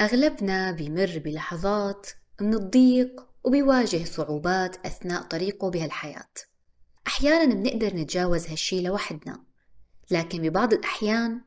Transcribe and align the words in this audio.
أغلبنا 0.00 0.72
بيمر 0.72 1.22
بلحظات 1.24 2.06
من 2.40 2.54
الضيق 2.54 3.26
وبيواجه 3.44 4.04
صعوبات 4.04 4.86
أثناء 4.86 5.22
طريقه 5.22 5.70
بهالحياة. 5.70 6.28
أحيانا 7.06 7.54
بنقدر 7.54 7.96
نتجاوز 7.96 8.46
هالشي 8.46 8.82
لوحدنا 8.82 9.42
لكن 10.10 10.42
ببعض 10.42 10.72
الأحيان 10.72 11.40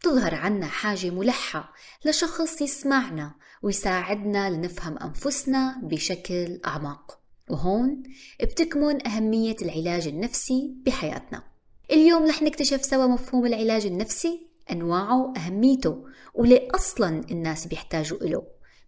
بتظهر 0.00 0.34
عنا 0.34 0.66
حاجة 0.66 1.10
ملحة 1.10 1.72
لشخص 2.04 2.62
يسمعنا 2.62 3.34
ويساعدنا 3.62 4.50
لنفهم 4.50 4.98
أنفسنا 4.98 5.80
بشكل 5.82 6.60
أعمق 6.66 7.18
وهون 7.50 8.02
بتكمن 8.42 9.06
أهمية 9.06 9.56
العلاج 9.62 10.08
النفسي 10.08 10.74
بحياتنا. 10.86 11.42
اليوم 11.90 12.26
رح 12.26 12.42
نكتشف 12.42 12.84
سوا 12.84 13.06
مفهوم 13.06 13.46
العلاج 13.46 13.86
النفسي 13.86 14.49
أنواعه 14.72 15.22
وأهميته 15.22 16.04
وليه 16.34 16.68
أصلا 16.74 17.22
الناس 17.30 17.66
بيحتاجوا 17.66 18.18
إله. 18.18 18.42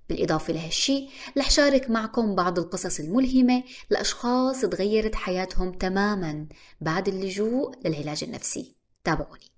بالإضافة 0.09 0.52
لهالشي 0.52 1.09
رح 1.38 1.50
شارك 1.50 1.90
معكم 1.90 2.34
بعض 2.34 2.59
القصص 2.59 3.00
الملهمة 3.00 3.62
لأشخاص 3.90 4.60
تغيرت 4.60 5.14
حياتهم 5.14 5.73
تماما 5.73 6.46
بعد 6.80 7.09
اللجوء 7.09 7.74
للعلاج 7.84 8.24
النفسي. 8.24 8.74
تابعوني. 9.04 9.52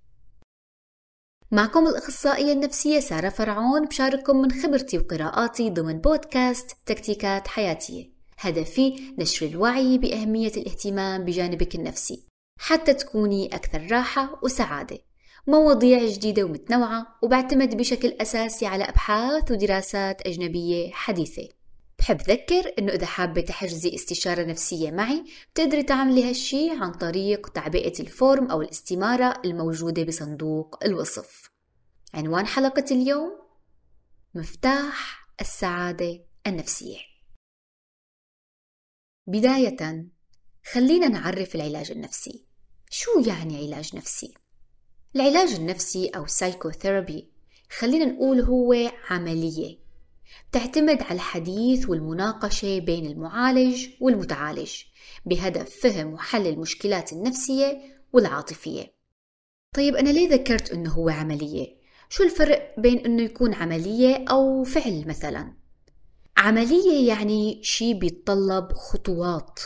معكم 1.51 1.87
الأخصائية 1.87 2.53
النفسية 2.53 3.01
سارة 3.01 3.29
فرعون 3.29 3.85
بشارككم 3.85 4.37
من 4.37 4.53
خبرتي 4.53 4.99
وقراءاتي 4.99 5.71
ضمن 5.71 6.01
بودكاست 6.01 6.71
تكتيكات 6.87 7.49
حياتية. 7.49 8.11
هدفي 8.39 9.15
نشر 9.19 9.47
الوعي 9.47 9.99
بأهمية 9.99 10.53
الاهتمام 10.57 11.25
بجانبك 11.25 11.75
النفسي 11.75 12.25
حتى 12.59 12.95
تكوني 12.95 13.55
أكثر 13.55 13.87
راحة 13.91 14.41
وسعادة. 14.43 14.99
مواضيع 15.47 16.07
جديدة 16.07 16.45
ومتنوعة 16.45 17.19
وبعتمد 17.23 17.77
بشكل 17.77 18.09
أساسي 18.09 18.67
على 18.67 18.85
أبحاث 18.85 19.51
ودراسات 19.51 20.27
أجنبية 20.27 20.91
حديثة. 20.93 21.49
بحب 21.99 22.21
ذكر 22.21 22.75
إنه 22.79 22.93
إذا 22.93 23.07
حابة 23.07 23.41
تحجزي 23.41 23.95
استشارة 23.95 24.45
نفسية 24.45 24.91
معي 24.91 25.25
بتقدري 25.53 25.83
تعملي 25.83 26.31
هالشي 26.31 26.71
عن 26.71 26.93
طريق 26.93 27.49
تعبئة 27.49 28.01
الفورم 28.01 28.51
أو 28.51 28.63
الاستمارة 28.63 29.41
الموجودة 29.45 30.03
بصندوق 30.03 30.85
الوصف. 30.85 31.51
عنوان 32.15 32.47
حلقة 32.47 32.85
اليوم 32.91 33.39
مفتاح 34.35 35.29
السعادة 35.41 36.25
النفسية. 36.47 36.99
بداية 39.27 40.07
خلينا 40.73 41.09
نعرف 41.09 41.55
العلاج 41.55 41.91
النفسي. 41.91 42.47
شو 42.91 43.11
يعني 43.27 43.57
علاج 43.57 43.97
نفسي؟ 43.97 44.35
العلاج 45.17 45.55
النفسي 45.55 46.09
أو 46.09 46.27
سايكوثيرابي 46.27 47.29
خلينا 47.79 48.05
نقول 48.05 48.41
هو 48.41 48.75
عملية 49.11 49.79
تعتمد 50.53 51.03
على 51.03 51.15
الحديث 51.15 51.89
والمناقشة 51.89 52.79
بين 52.79 53.07
المعالج 53.07 53.87
والمتعالج 54.01 54.73
بهدف 55.27 55.81
فهم 55.81 56.13
وحل 56.13 56.47
المشكلات 56.47 57.13
النفسية 57.13 57.81
والعاطفية 58.13 58.95
طيب 59.75 59.97
أنا 59.97 60.11
ليه 60.11 60.29
ذكرت 60.29 60.71
أنه 60.71 60.91
هو 60.91 61.09
عملية؟ 61.09 61.77
شو 62.09 62.23
الفرق 62.23 62.75
بين 62.79 62.99
أنه 62.99 63.23
يكون 63.23 63.55
عملية 63.55 64.25
أو 64.31 64.65
فعل 64.65 65.05
مثلا؟ 65.07 65.53
عملية 66.37 67.09
يعني 67.09 67.61
شي 67.63 67.95
بيتطلب 67.95 68.73
خطوات 68.73 69.61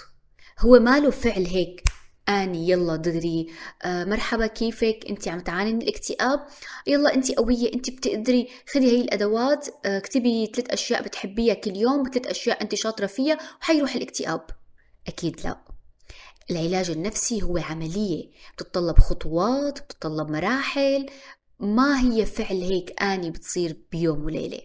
هو 0.58 0.78
ماله 0.80 1.10
فعل 1.10 1.46
هيك 1.46 1.87
آني 2.28 2.68
يلا 2.68 2.96
دغري. 2.96 3.46
آه 3.82 4.04
مرحبا 4.04 4.46
كيفك؟ 4.46 5.00
انت 5.08 5.28
عم 5.28 5.40
تعاني 5.40 5.72
من 5.72 5.82
الاكتئاب؟ 5.82 6.46
يلا 6.86 7.14
انت 7.14 7.32
قوية 7.32 7.72
انت 7.74 7.90
بتقدري. 7.90 8.48
خذي 8.72 8.86
هي 8.86 9.00
الأدوات. 9.00 9.68
آه 9.86 9.98
اكتبي 9.98 10.46
ثلاث 10.46 10.70
أشياء 10.70 11.02
بتحبيها 11.02 11.54
كل 11.54 11.76
يوم 11.76 12.10
ثلاث 12.14 12.26
أشياء 12.26 12.62
انت 12.62 12.74
شاطرة 12.74 13.06
فيها 13.06 13.38
وحيروح 13.60 13.94
الاكتئاب. 13.94 14.46
أكيد 15.06 15.40
لا. 15.44 15.58
العلاج 16.50 16.90
النفسي 16.90 17.42
هو 17.42 17.58
عملية. 17.58 18.30
بتتطلب 18.54 18.98
خطوات 18.98 19.78
بتتطلب 19.80 20.30
مراحل. 20.30 21.06
ما 21.60 22.00
هي 22.00 22.26
فعل 22.26 22.62
هيك 22.62 23.02
آني 23.02 23.30
بتصير 23.30 23.76
بيوم 23.92 24.24
وليلة. 24.24 24.60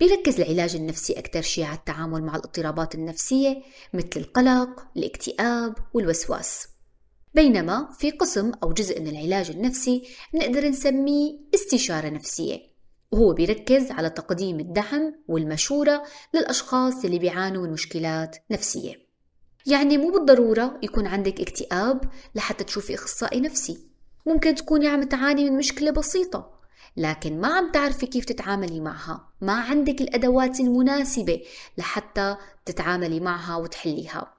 بيركز 0.00 0.40
العلاج 0.40 0.76
النفسي 0.76 1.18
أكثر 1.18 1.42
شيء 1.42 1.64
على 1.64 1.76
التعامل 1.76 2.22
مع 2.22 2.36
الاضطرابات 2.36 2.94
النفسية 2.94 3.62
مثل 3.94 4.08
القلق، 4.16 4.86
الاكتئاب 4.96 5.74
والوسواس. 5.94 6.68
بينما 7.34 7.88
في 7.98 8.10
قسم 8.10 8.52
أو 8.62 8.72
جزء 8.72 9.00
من 9.00 9.08
العلاج 9.08 9.50
النفسي 9.50 10.02
نقدر 10.34 10.68
نسميه 10.68 11.38
استشارة 11.54 12.08
نفسية. 12.08 12.58
وهو 13.12 13.32
بيركز 13.32 13.90
على 13.90 14.10
تقديم 14.10 14.60
الدعم 14.60 15.14
والمشورة 15.28 16.02
للأشخاص 16.34 17.04
اللي 17.04 17.18
بيعانوا 17.18 17.66
من 17.66 17.72
مشكلات 17.72 18.36
نفسية. 18.50 18.94
يعني 19.66 19.98
مو 19.98 20.10
بالضرورة 20.10 20.78
يكون 20.82 21.06
عندك 21.06 21.40
اكتئاب 21.40 22.00
لحتى 22.34 22.64
تشوفي 22.64 22.94
أخصائي 22.94 23.40
نفسي. 23.40 23.78
ممكن 24.26 24.54
تكوني 24.54 24.88
عم 24.88 25.02
تعاني 25.02 25.50
من 25.50 25.56
مشكلة 25.56 25.90
بسيطة 25.90 26.58
لكن 26.96 27.40
ما 27.40 27.48
عم 27.48 27.72
تعرفي 27.72 28.06
كيف 28.06 28.24
تتعاملي 28.24 28.80
معها. 28.80 29.28
ما 29.40 29.52
عندك 29.52 30.00
الأدوات 30.00 30.60
المناسبة 30.60 31.42
لحتى 31.78 32.36
تتعاملي 32.64 33.20
معها 33.20 33.56
وتحليها. 33.56 34.37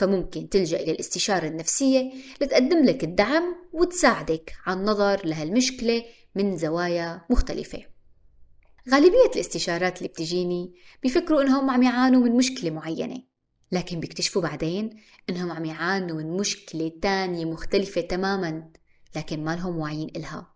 فممكن 0.00 0.48
تلجأ 0.48 0.80
إلى 0.80 0.92
الاستشارة 0.92 1.46
النفسية 1.46 2.12
لتقدم 2.40 2.84
لك 2.84 3.04
الدعم 3.04 3.56
وتساعدك 3.72 4.54
على 4.66 4.80
النظر 4.80 5.26
لهالمشكلة 5.26 6.04
من 6.34 6.56
زوايا 6.56 7.20
مختلفة. 7.30 7.82
غالبية 8.90 9.30
الاستشارات 9.34 9.98
اللي 9.98 10.08
بتجيني 10.08 10.74
بيفكروا 11.02 11.42
إنهم 11.42 11.70
عم 11.70 11.82
يعانوا 11.82 12.22
من 12.22 12.36
مشكلة 12.36 12.70
معينة 12.70 13.22
لكن 13.72 14.00
بيكتشفوا 14.00 14.42
بعدين 14.42 14.90
إنهم 15.30 15.52
عم 15.52 15.64
يعانوا 15.64 16.16
من 16.16 16.36
مشكلة 16.36 16.92
تانية 17.02 17.44
مختلفة 17.44 18.00
تماما 18.00 18.70
لكن 19.16 19.44
ما 19.44 19.56
لهم 19.56 19.78
واعيين 19.78 20.10
إلها. 20.16 20.54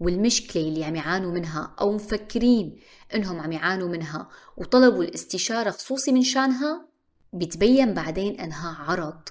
والمشكلة 0.00 0.62
اللي 0.62 0.84
عم 0.84 0.96
يعانوا 0.96 1.32
منها 1.32 1.74
أو 1.80 1.92
مفكرين 1.92 2.80
إنهم 3.14 3.40
عم 3.40 3.52
يعانوا 3.52 3.88
منها 3.88 4.28
وطلبوا 4.56 5.02
الاستشارة 5.04 5.70
خصوصي 5.70 6.12
من 6.12 6.22
شانها 6.22 6.93
بتبين 7.34 7.94
بعدين 7.94 8.40
أنها 8.40 8.76
عرض 8.78 9.28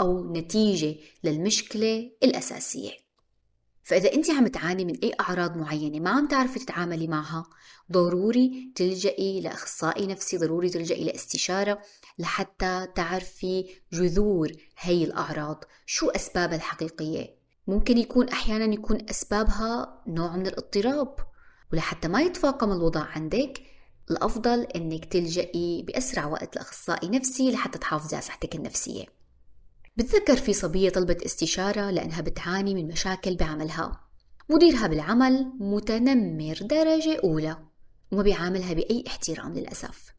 أو 0.00 0.32
نتيجة 0.32 0.96
للمشكلة 1.24 2.10
الأساسية. 2.22 2.90
فإذا 3.82 4.12
أنت 4.12 4.30
عم 4.30 4.46
تعاني 4.46 4.84
من 4.84 4.98
أي 5.02 5.12
أعراض 5.20 5.56
معينة 5.56 6.00
ما 6.00 6.10
عم 6.10 6.28
تعرفي 6.28 6.58
تتعاملي 6.58 7.06
معها 7.06 7.46
ضروري 7.92 8.72
تلجئي 8.74 9.40
لأخصائي 9.40 10.06
نفسي 10.06 10.36
ضروري 10.36 10.70
تلجئي 10.70 11.04
لإستشارة 11.04 11.78
لحتى 12.18 12.88
تعرفي 12.94 13.66
جذور 13.92 14.52
هي 14.78 15.04
الأعراض 15.04 15.64
شو 15.86 16.10
أسبابها 16.10 16.56
الحقيقية. 16.56 17.42
ممكن 17.66 17.98
يكون 17.98 18.28
أحيانا 18.28 18.74
يكون 18.74 18.98
أسبابها 19.10 20.02
نوع 20.06 20.36
من 20.36 20.46
الاضطراب 20.46 21.16
ولحتى 21.72 22.08
ما 22.08 22.22
يتفاقم 22.22 22.72
الوضع 22.72 23.00
عندك 23.00 23.62
الأفضل 24.10 24.62
أنك 24.62 25.04
تلجئي 25.04 25.82
بأسرع 25.82 26.26
وقت 26.26 26.56
لأخصائي 26.56 27.08
نفسي 27.08 27.50
لحتى 27.50 27.78
تحافظي 27.78 28.16
على 28.16 28.24
صحتك 28.24 28.54
النفسية. 28.54 29.04
بتذكر 29.96 30.36
في 30.36 30.52
صبية 30.52 30.90
طلبت 30.90 31.22
استشارة 31.22 31.90
لأنها 31.90 32.20
بتعاني 32.20 32.74
من 32.74 32.88
مشاكل 32.88 33.36
بعملها. 33.36 34.00
مديرها 34.50 34.86
بالعمل 34.86 35.52
متنمر 35.60 36.58
درجة 36.60 37.20
أولى 37.24 37.56
وما 38.12 38.22
بيعاملها 38.22 38.72
بأي 38.72 39.04
احترام 39.06 39.54
للأسف. 39.54 40.12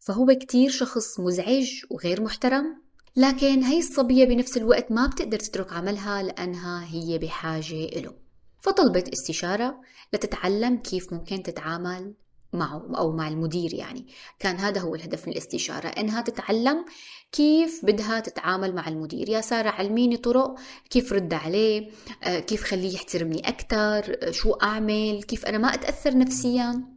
فهو 0.00 0.26
كتير 0.26 0.70
شخص 0.70 1.20
مزعج 1.20 1.68
وغير 1.90 2.22
محترم 2.22 2.82
لكن 3.16 3.62
هي 3.62 3.78
الصبية 3.78 4.24
بنفس 4.24 4.56
الوقت 4.56 4.92
ما 4.92 5.06
بتقدر 5.06 5.38
تترك 5.38 5.72
عملها 5.72 6.22
لأنها 6.22 6.84
هي 6.84 7.18
بحاجة 7.18 7.84
إله. 7.84 8.14
فطلبت 8.60 9.08
استشارة 9.08 9.80
لتتعلم 10.12 10.76
كيف 10.76 11.12
ممكن 11.12 11.42
تتعامل 11.42 12.14
معه 12.56 12.82
أو 12.98 13.12
مع 13.12 13.28
المدير 13.28 13.74
يعني. 13.74 14.06
كان 14.38 14.56
هذا 14.56 14.80
هو 14.80 14.94
الهدف 14.94 15.26
من 15.26 15.32
الاستشارة 15.32 15.88
إنها 15.88 16.20
تتعلم 16.20 16.84
كيف 17.32 17.80
بدها 17.84 18.20
تتعامل 18.20 18.74
مع 18.74 18.88
المدير. 18.88 19.28
يا 19.28 19.40
سارة 19.40 19.68
علميني 19.68 20.16
طرق 20.16 20.54
كيف 20.90 21.12
رد 21.12 21.34
عليه 21.34 21.90
آه، 22.22 22.38
كيف 22.38 22.64
خليه 22.64 22.94
يحترمني 22.94 23.48
أكثر 23.48 24.16
آه، 24.22 24.30
شو 24.30 24.52
أعمل 24.52 25.22
كيف 25.22 25.46
أنا 25.46 25.58
ما 25.58 25.74
أتأثر 25.74 26.18
نفسيا. 26.18 26.96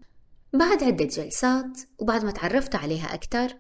بعد 0.53 0.83
عدة 0.83 1.05
جلسات 1.05 1.79
وبعد 1.99 2.25
ما 2.25 2.31
تعرفت 2.31 2.75
عليها 2.75 3.13
أكثر 3.13 3.57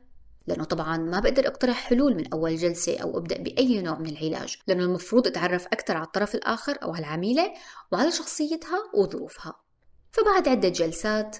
لأنه 0.47 0.63
طبعا 0.63 0.97
ما 0.97 1.19
بقدر 1.19 1.47
أقترح 1.47 1.75
حلول 1.75 2.15
من 2.15 2.33
أول 2.33 2.55
جلسة 2.55 2.97
أو 2.97 3.17
أبدأ 3.17 3.37
بأي 3.37 3.81
نوع 3.81 3.99
من 3.99 4.09
العلاج 4.09 4.57
لأنه 4.67 4.83
المفروض 4.83 5.27
أتعرف 5.27 5.65
أكثر 5.65 5.97
على 5.97 6.05
الطرف 6.05 6.35
الآخر 6.35 6.77
أو 6.83 6.93
على 6.93 6.99
العميلة 6.99 7.53
وعلى 7.91 8.11
شخصيتها 8.11 8.79
وظروفها. 8.93 9.53
فبعد 10.11 10.47
عدة 10.47 10.69
جلسات 10.69 11.37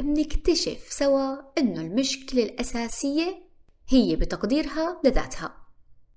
بنكتشف 0.00 0.86
سوا 0.90 1.36
إنه 1.58 1.80
المشكلة 1.80 2.42
الأساسية 2.42 3.48
هي 3.88 4.16
بتقديرها 4.16 5.00
لذاتها. 5.04 5.56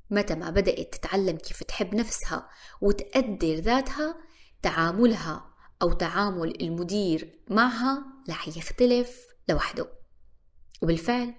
متى 0.09 0.35
ما 0.35 0.49
بدأت 0.49 0.95
تتعلم 0.95 1.37
كيف 1.37 1.63
تحب 1.63 1.95
نفسها 1.95 2.49
وتقدر 2.81 3.55
ذاتها 3.55 4.15
تعاملها 4.61 5.51
أو 5.81 5.93
تعامل 5.93 6.61
المدير 6.61 7.39
معها 7.49 8.05
رح 8.29 8.47
يختلف 8.47 9.17
لوحده. 9.49 9.87
وبالفعل 10.81 11.33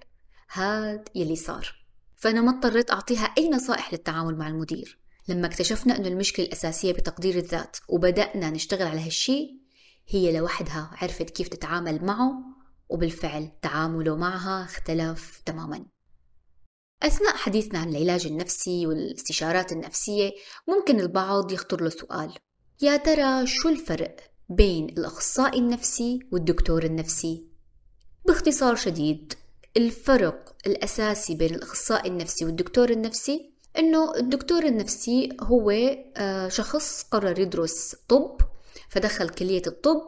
هاد 0.51 1.09
يلي 1.15 1.35
صار. 1.35 1.75
فأنا 2.15 2.41
ما 2.41 2.51
اضطريت 2.51 2.91
أعطيها 2.91 3.33
أي 3.37 3.49
نصائح 3.49 3.93
للتعامل 3.93 4.37
مع 4.37 4.47
المدير. 4.47 4.99
لما 5.27 5.47
اكتشفنا 5.47 5.97
أنه 5.97 6.07
المشكلة 6.07 6.45
الأساسية 6.45 6.93
بتقدير 6.93 7.35
الذات 7.35 7.77
وبدأنا 7.89 8.49
نشتغل 8.49 8.87
على 8.87 9.05
هالشي 9.05 9.62
هي 10.07 10.37
لوحدها 10.37 10.89
عرفت 11.01 11.29
كيف 11.29 11.47
تتعامل 11.47 12.05
معه 12.05 12.33
وبالفعل 12.89 13.51
تعامله 13.61 14.15
معها 14.15 14.63
اختلف 14.63 15.41
تماما 15.45 15.85
أثناء 17.03 17.35
حديثنا 17.35 17.79
عن 17.79 17.89
العلاج 17.89 18.27
النفسي 18.27 18.87
والاستشارات 18.87 19.71
النفسية 19.71 20.31
ممكن 20.67 20.99
البعض 20.99 21.51
يخطر 21.51 21.81
له 21.81 21.89
سؤال 21.89 22.33
يا 22.81 22.97
ترى 22.97 23.47
شو 23.47 23.69
الفرق 23.69 24.15
بين 24.49 24.89
الأخصائي 24.89 25.59
النفسي 25.59 26.19
والدكتور 26.31 26.83
النفسي؟ 26.83 27.47
باختصار 28.25 28.75
شديد 28.75 29.33
الفرق 29.77 30.55
الأساسي 30.67 31.35
بين 31.35 31.55
الأخصائي 31.55 32.09
النفسي 32.09 32.45
والدكتور 32.45 32.89
النفسي 32.89 33.53
إنه 33.77 34.15
الدكتور 34.15 34.63
النفسي 34.65 35.29
هو 35.41 35.71
آه، 36.17 36.47
شخص 36.47 37.03
قرر 37.03 37.39
يدرس 37.39 37.95
طب 38.07 38.37
فدخل 38.89 39.29
كلية 39.29 39.61
الطب 39.67 40.07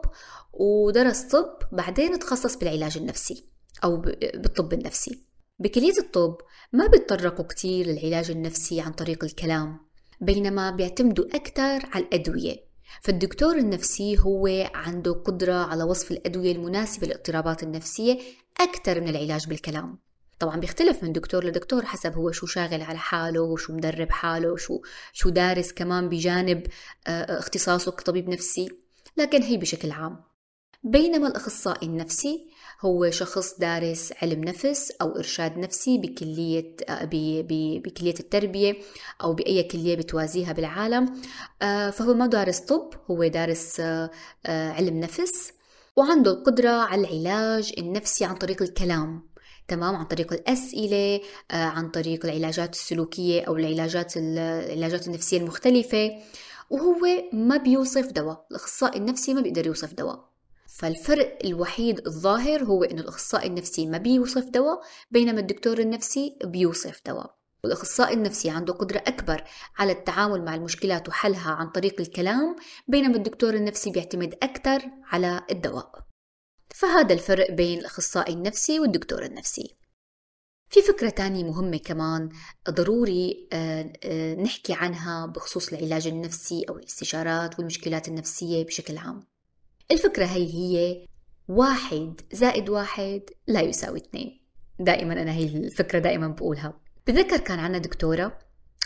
ودرس 0.52 1.22
طب 1.22 1.58
بعدين 1.72 2.18
تخصص 2.18 2.56
بالعلاج 2.56 2.96
النفسي 2.98 3.46
أو 3.84 3.96
بالطب 4.34 4.72
النفسي. 4.72 5.22
بكلية 5.58 5.98
الطب 5.98 6.36
ما 6.72 6.86
بيتطرقوا 6.86 7.44
كتير 7.44 7.86
للعلاج 7.86 8.30
النفسي 8.30 8.80
عن 8.80 8.92
طريق 8.92 9.24
الكلام 9.24 9.80
بينما 10.20 10.70
بيعتمدوا 10.70 11.24
أكثر 11.34 11.88
على 11.92 12.04
الأدوية. 12.04 12.66
فالدكتور 13.02 13.58
النفسي 13.58 14.18
هو 14.18 14.46
عنده 14.74 15.12
قدرة 15.12 15.54
على 15.54 15.84
وصف 15.84 16.10
الأدوية 16.10 16.52
المناسبة 16.52 17.06
للاضطرابات 17.06 17.62
النفسية 17.62 18.18
أكثر 18.60 19.00
من 19.00 19.08
العلاج 19.08 19.48
بالكلام. 19.48 19.98
طبعا 20.38 20.60
بيختلف 20.60 21.02
من 21.02 21.12
دكتور 21.12 21.44
لدكتور 21.44 21.84
حسب 21.84 22.12
هو 22.14 22.32
شو 22.32 22.46
شاغل 22.46 22.82
على 22.82 22.98
حاله 22.98 23.40
وشو 23.40 23.72
مدرب 23.72 24.10
حاله 24.10 24.52
وشو 24.52 24.80
شو 25.12 25.28
دارس 25.28 25.72
كمان 25.72 26.08
بجانب 26.08 26.66
آه، 27.06 27.38
اختصاصه 27.38 27.92
كطبيب 27.92 28.28
نفسي. 28.28 28.68
لكن 29.16 29.42
هي 29.42 29.56
بشكل 29.56 29.90
عام. 29.90 30.24
بينما 30.84 31.28
الأخصائي 31.28 31.86
النفسي 31.86 32.46
هو 32.80 33.10
شخص 33.10 33.58
دارس 33.58 34.12
علم 34.22 34.44
نفس 34.44 34.92
أو 35.02 35.16
إرشاد 35.16 35.58
نفسي 35.58 35.98
بكلية 35.98 36.76
آه، 36.88 37.08
بكلية 37.84 38.14
التربية 38.20 38.76
أو 39.22 39.34
بأي 39.34 39.62
كلية 39.62 39.96
بتوازيها 39.96 40.52
بالعالم. 40.52 41.22
آه، 41.62 41.90
فهو 41.90 42.14
ما 42.14 42.26
دارس 42.26 42.60
طب 42.60 42.90
هو 43.10 43.26
دارس 43.26 43.80
علم 44.46 45.00
نفس. 45.00 45.52
وعنده 45.96 46.30
القدرة 46.30 46.70
على 46.70 47.00
العلاج 47.00 47.72
النفسي 47.78 48.24
عن 48.24 48.34
طريق 48.34 48.62
الكلام. 48.62 49.35
تمام 49.68 49.96
عن 49.96 50.04
طريق 50.04 50.32
الأسئلة 50.32 51.20
آه، 51.50 51.54
عن 51.54 51.90
طريق 51.90 52.26
العلاجات 52.26 52.74
السلوكية 52.74 53.42
أو 53.42 53.56
العلاجات 53.56 54.16
العلاجات 54.16 55.06
النفسية 55.06 55.38
المختلفة. 55.38 56.10
وهو 56.70 57.06
ما 57.32 57.56
بيوصف 57.56 58.12
دواء 58.12 58.46
الأخصائي 58.50 58.98
النفسي 58.98 59.34
ما 59.34 59.40
بيقدر 59.40 59.66
يوصف 59.66 59.94
دواء. 59.94 60.28
فالفرق 60.66 61.38
الوحيد 61.44 62.06
الظاهر 62.06 62.64
هو 62.64 62.84
أنه 62.84 63.00
الأخصائي 63.00 63.46
النفسي 63.48 63.86
ما 63.86 63.98
بيوصف 63.98 64.44
دواء 64.44 64.80
بينما 65.10 65.40
الدكتور 65.40 65.78
النفسي 65.78 66.36
بيوصف 66.44 67.00
دواء. 67.06 67.36
والأخصائي 67.64 68.14
النفسي 68.14 68.50
عنده 68.50 68.72
قدرة 68.72 68.98
أكبر 68.98 69.44
على 69.78 69.92
التعامل 69.92 70.44
مع 70.44 70.54
المشكلات 70.54 71.08
وحلها 71.08 71.50
عن 71.50 71.70
طريق 71.70 72.00
الكلام 72.00 72.56
بينما 72.88 73.16
الدكتور 73.16 73.54
النفسي 73.54 73.90
بيعتمد 73.90 74.34
أكثر 74.42 74.82
على 75.12 75.42
الدواء. 75.50 76.06
فهذا 76.76 77.14
الفرق 77.14 77.50
بين 77.50 77.78
الأخصائي 77.78 78.34
النفسي 78.34 78.80
والدكتور 78.80 79.24
النفسي. 79.24 79.76
في 80.68 80.82
فكرة 80.82 81.08
تانية 81.08 81.44
مهمة 81.44 81.76
كمان 81.76 82.28
ضروري 82.70 83.48
آه، 83.52 83.92
آه، 84.04 84.34
نحكي 84.34 84.72
عنها 84.72 85.26
بخصوص 85.26 85.72
العلاج 85.72 86.06
النفسي 86.06 86.64
أو 86.68 86.78
الاستشارات 86.78 87.58
والمشكلات 87.58 88.08
النفسية 88.08 88.64
بشكل 88.64 88.98
عام. 88.98 89.26
الفكرة 89.90 90.24
هي 90.24 90.54
هي 90.54 91.06
واحد 91.48 92.20
زائد 92.32 92.68
واحد 92.68 93.22
لا 93.46 93.60
يساوي 93.60 93.98
اثنين. 93.98 94.40
دائما 94.80 95.22
أنا 95.22 95.32
هي 95.32 95.44
الفكرة 95.44 95.98
دائما 95.98 96.28
بقولها. 96.28 96.80
بتذكر 97.06 97.38
كان 97.38 97.58
عنا 97.58 97.78
دكتورة 97.78 98.38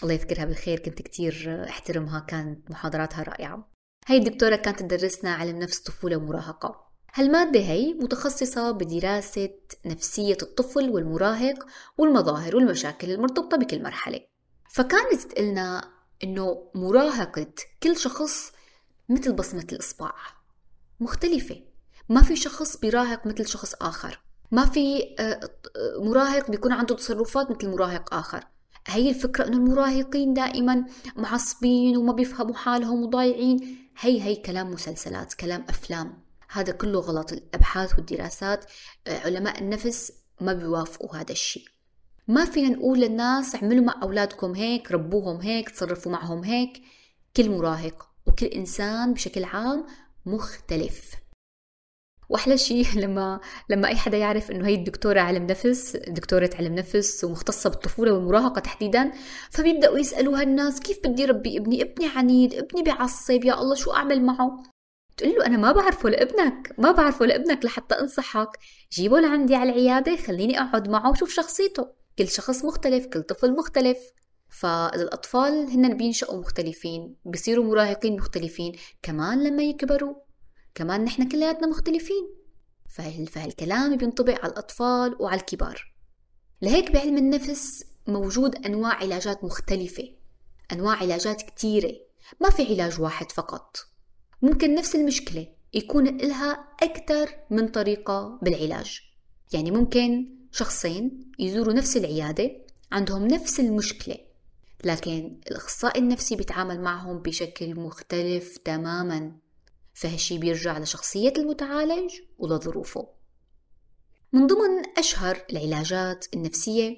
الله 0.03 0.15
يذكرها 0.15 0.45
بالخير 0.45 0.79
كنت 0.79 1.03
كتير 1.03 1.65
أحترمها 1.69 2.21
كانت 2.21 2.71
محاضراتها 2.71 3.23
رائعة. 3.23 3.71
هاي 4.07 4.17
الدكتورة 4.19 4.57
كانت 4.57 4.81
تدرسنا 4.81 5.35
علم 5.35 5.59
نفس 5.59 5.81
طفولة 5.81 6.17
ومراهقة. 6.17 6.90
هالمادة 7.15 7.61
هي 7.61 7.95
متخصصة 7.95 8.71
بدراسة 8.71 9.51
نفسية 9.87 10.37
الطفل 10.43 10.91
والمراهق 10.91 11.67
والمظاهر 11.99 12.57
والمشاكل 12.57 13.11
المرتبطة 13.11 13.57
بكل 13.57 13.83
مرحلة. 13.83 14.21
فكانت 14.69 15.23
تقلنا 15.23 15.91
إنه 16.25 16.63
مراهقة 16.75 17.47
كل 17.83 17.97
شخص 17.97 18.53
مثل 19.09 19.33
بصمة 19.33 19.67
الإصبع. 19.73 20.13
مختلفة. 21.01 21.63
ما 22.09 22.23
في 22.23 22.37
شخص 22.37 22.77
بيراهق 22.77 23.27
مثل 23.27 23.47
شخص 23.47 23.75
آخر. 23.75 24.21
ما 24.51 24.67
في 24.67 25.15
آه، 25.19 25.41
مراهق 25.99 26.51
بيكون 26.51 26.73
عنده 26.73 26.95
تصرفات 26.95 27.51
مثل 27.51 27.69
مراهق 27.69 28.15
آخر. 28.15 28.45
هي 28.87 29.11
الفكرة 29.11 29.47
إنه 29.47 29.57
المراهقين 29.57 30.35
دائما 30.35 30.85
معصبين 31.17 31.97
وما 31.97 32.13
بيفهموا 32.13 32.55
حالهم 32.55 33.03
وضايعين. 33.03 33.79
هي 33.99 34.23
هي 34.23 34.37
كلام 34.37 34.71
مسلسلات 34.71 35.35
كلام 35.35 35.65
أفلام. 35.69 36.30
هذا 36.53 36.73
كله 36.73 37.01
غلط. 37.01 37.33
الأبحاث 37.33 37.95
والدراسات 37.95 38.65
آه، 39.07 39.19
علماء 39.19 39.61
النفس 39.61 40.13
ما 40.41 40.53
بيوافقوا 40.53 41.17
هذا 41.17 41.33
الشيء. 41.33 41.65
ما 42.29 42.45
فينا 42.45 42.69
نقول 42.69 43.01
للناس 43.01 43.55
اعملوا 43.55 43.85
مع 43.85 44.03
أولادكم 44.03 44.53
هيك 44.53 44.93
ربوهم 44.93 45.41
هيك 45.41 45.71
تصرفوا 45.71 46.13
معهم 46.13 46.45
هيك. 46.45 46.83
كل 47.37 47.51
مراهق 47.51 48.11
وكل 48.27 48.47
إنسان 48.47 49.15
بشكل 49.15 49.45
عام 49.45 49.87
مختلف. 50.27 51.21
وأحلى 52.31 52.59
شيء 52.59 52.87
لما 53.03 53.41
لما 53.69 53.89
أي 53.89 53.97
حدا 53.97 54.17
يعرف 54.17 54.51
إنه 54.51 54.67
هي 54.67 54.75
الدكتورة 54.75 55.21
علم 55.21 55.47
نفس 55.47 55.97
دكتورة 55.97 56.51
علم 56.59 56.75
نفس 56.75 57.25
ومختصة 57.25 57.71
بالطفولة 57.71 58.13
والمراهقة 58.13 58.61
تحديدا 58.61 59.13
فبيبدأوا 59.51 59.99
يسألوها 59.99 60.43
الناس 60.43 60.81
كيف 60.81 60.99
بدي 61.05 61.25
ربي 61.25 61.59
ابني؟ 61.59 61.83
ابني 61.83 62.09
عنيد 62.09 62.55
ابني 62.55 62.83
بيعصب 62.83 63.45
يا 63.45 63.61
الله 63.61 63.75
شو 63.75 63.93
أعمل 63.93 64.25
معه؟ 64.25 64.63
تقول 65.21 65.35
له 65.35 65.47
أنا 65.47 65.57
ما 65.57 65.73
بعرفه 65.73 66.09
لابنك 66.09 66.75
ما 66.79 66.93
بعرفه 66.93 67.27
لابنك 67.27 67.65
لحتى 67.65 67.95
أنصحك. 67.95 68.49
جيبه 68.93 69.21
لعندي 69.21 69.55
على 69.55 69.71
العيادة 69.71 70.17
خليني 70.17 70.61
أقعد 70.61 70.89
معه 70.89 71.11
وشوف 71.11 71.31
شخصيته. 71.31 71.89
كل 72.19 72.29
شخص 72.29 72.65
مختلف 72.65 73.07
كل 73.07 73.23
طفل 73.23 73.57
مختلف. 73.57 73.99
فالأطفال 74.49 75.71
هن 75.71 75.97
بينشأوا 75.97 76.41
مختلفين 76.41 77.17
بيصيروا 77.25 77.65
مراهقين 77.65 78.17
مختلفين 78.17 78.73
كمان 79.03 79.45
لما 79.45 79.63
يكبروا 79.63 80.15
كمان 80.75 81.05
نحن 81.05 81.29
كلياتنا 81.29 81.67
مختلفين. 81.67 82.35
فهالكلام 83.31 83.97
بينطبق 83.97 84.45
على 84.45 84.53
الأطفال 84.53 85.17
وعلى 85.21 85.41
الكبار. 85.41 85.95
لهيك 86.63 86.91
بعلم 86.91 87.17
النفس 87.17 87.85
موجود 88.07 88.67
أنواع 88.67 88.95
علاجات 88.95 89.45
مختلفة 89.45 90.09
أنواع 90.73 90.97
علاجات 90.97 91.43
كتيرة. 91.43 91.93
ما 92.41 92.51
في 92.51 92.63
علاج 92.75 93.01
واحد 93.01 93.33
فقط. 93.33 93.90
ممكن 94.43 94.75
نفس 94.75 94.95
المشكلة 94.95 95.47
يكون 95.75 96.17
لها 96.19 96.69
أكثر 96.83 97.31
من 97.51 97.69
طريقة 97.69 98.39
بالعلاج. 98.43 99.01
يعني 99.53 99.71
ممكن 99.71 100.37
شخصين 100.53 101.33
يزوروا 101.39 101.75
نفس 101.75 101.97
العيادة 101.97 102.51
عندهم 102.93 103.27
نفس 103.27 103.61
المشكلة 103.61 104.19
لكن 104.85 105.41
الأخصائي 105.51 106.01
النفسي 106.01 106.37
بيتعامل 106.37 106.81
معهم 106.81 107.19
بشكل 107.19 107.75
مختلف 107.75 108.57
تماما. 108.57 109.33
فهالشي 109.95 110.39
بيرجع 110.39 110.79
لشخصية 110.79 111.33
المتعالج 111.39 112.13
ولظروفه. 112.39 113.09
من 114.33 114.47
ضمن 114.47 114.83
أشهر 114.99 115.45
العلاجات 115.51 116.27
النفسية 116.35 116.97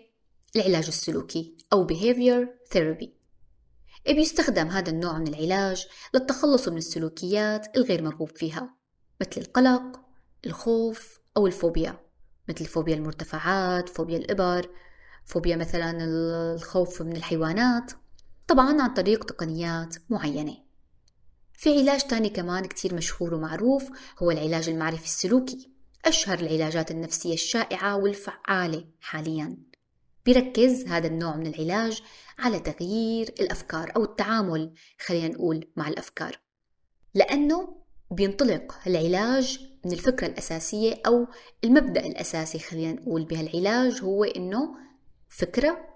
العلاج 0.56 0.86
السلوكي 0.86 1.56
أو 1.72 1.86
behavior 1.86 2.46
therapy. 2.74 3.21
بيستخدم 4.06 4.68
هذا 4.68 4.90
النوع 4.90 5.18
من 5.18 5.28
العلاج 5.28 5.86
للتخلص 6.14 6.68
من 6.68 6.76
السلوكيات 6.76 7.76
الغير 7.76 8.02
مرغوب 8.02 8.36
فيها 8.36 8.74
مثل 9.20 9.40
القلق 9.40 10.00
الخوف 10.46 11.20
أو 11.36 11.46
الفوبيا 11.46 12.00
مثل 12.48 12.64
فوبيا 12.64 12.94
المرتفعات 12.94 13.88
فوبيا 13.88 14.16
الإبر 14.16 14.70
فوبيا 15.24 15.56
مثلا 15.56 16.04
الخوف 16.04 17.02
من 17.02 17.16
الحيوانات 17.16 17.92
طبعا 18.48 18.82
عن 18.82 18.94
طريق 18.94 19.24
تقنيات 19.24 19.96
معينة. 20.10 20.56
في 21.52 21.80
علاج 21.80 22.00
تاني 22.00 22.28
كمان 22.28 22.64
كتير 22.64 22.94
مشهور 22.94 23.34
ومعروف 23.34 23.90
هو 24.22 24.30
العلاج 24.30 24.68
المعرفي 24.68 25.04
السلوكي 25.04 25.70
أشهر 26.04 26.38
العلاجات 26.38 26.90
النفسية 26.90 27.34
الشائعة 27.34 27.96
والفعالة 27.96 28.84
حاليا. 29.00 29.56
بيركز 30.24 30.86
هذا 30.86 31.06
النوع 31.06 31.36
من 31.36 31.46
العلاج 31.46 32.02
على 32.38 32.60
تغيير 32.60 33.28
الأفكار 33.40 33.92
أو 33.96 34.04
التعامل 34.04 34.74
خلينا 35.06 35.28
نقول 35.28 35.70
مع 35.76 35.88
الأفكار. 35.88 36.40
لأنه 37.14 37.82
بينطلق 38.10 38.74
العلاج 38.86 39.60
من 39.84 39.92
الفكرة 39.92 40.26
الأساسية 40.26 41.02
أو 41.06 41.26
المبدأ 41.64 42.06
الأساسي 42.06 42.58
خلينا 42.58 42.92
نقول 42.92 43.24
بهالعلاج 43.24 44.02
هو 44.02 44.24
إنه 44.24 44.74
فكرة 45.28 45.88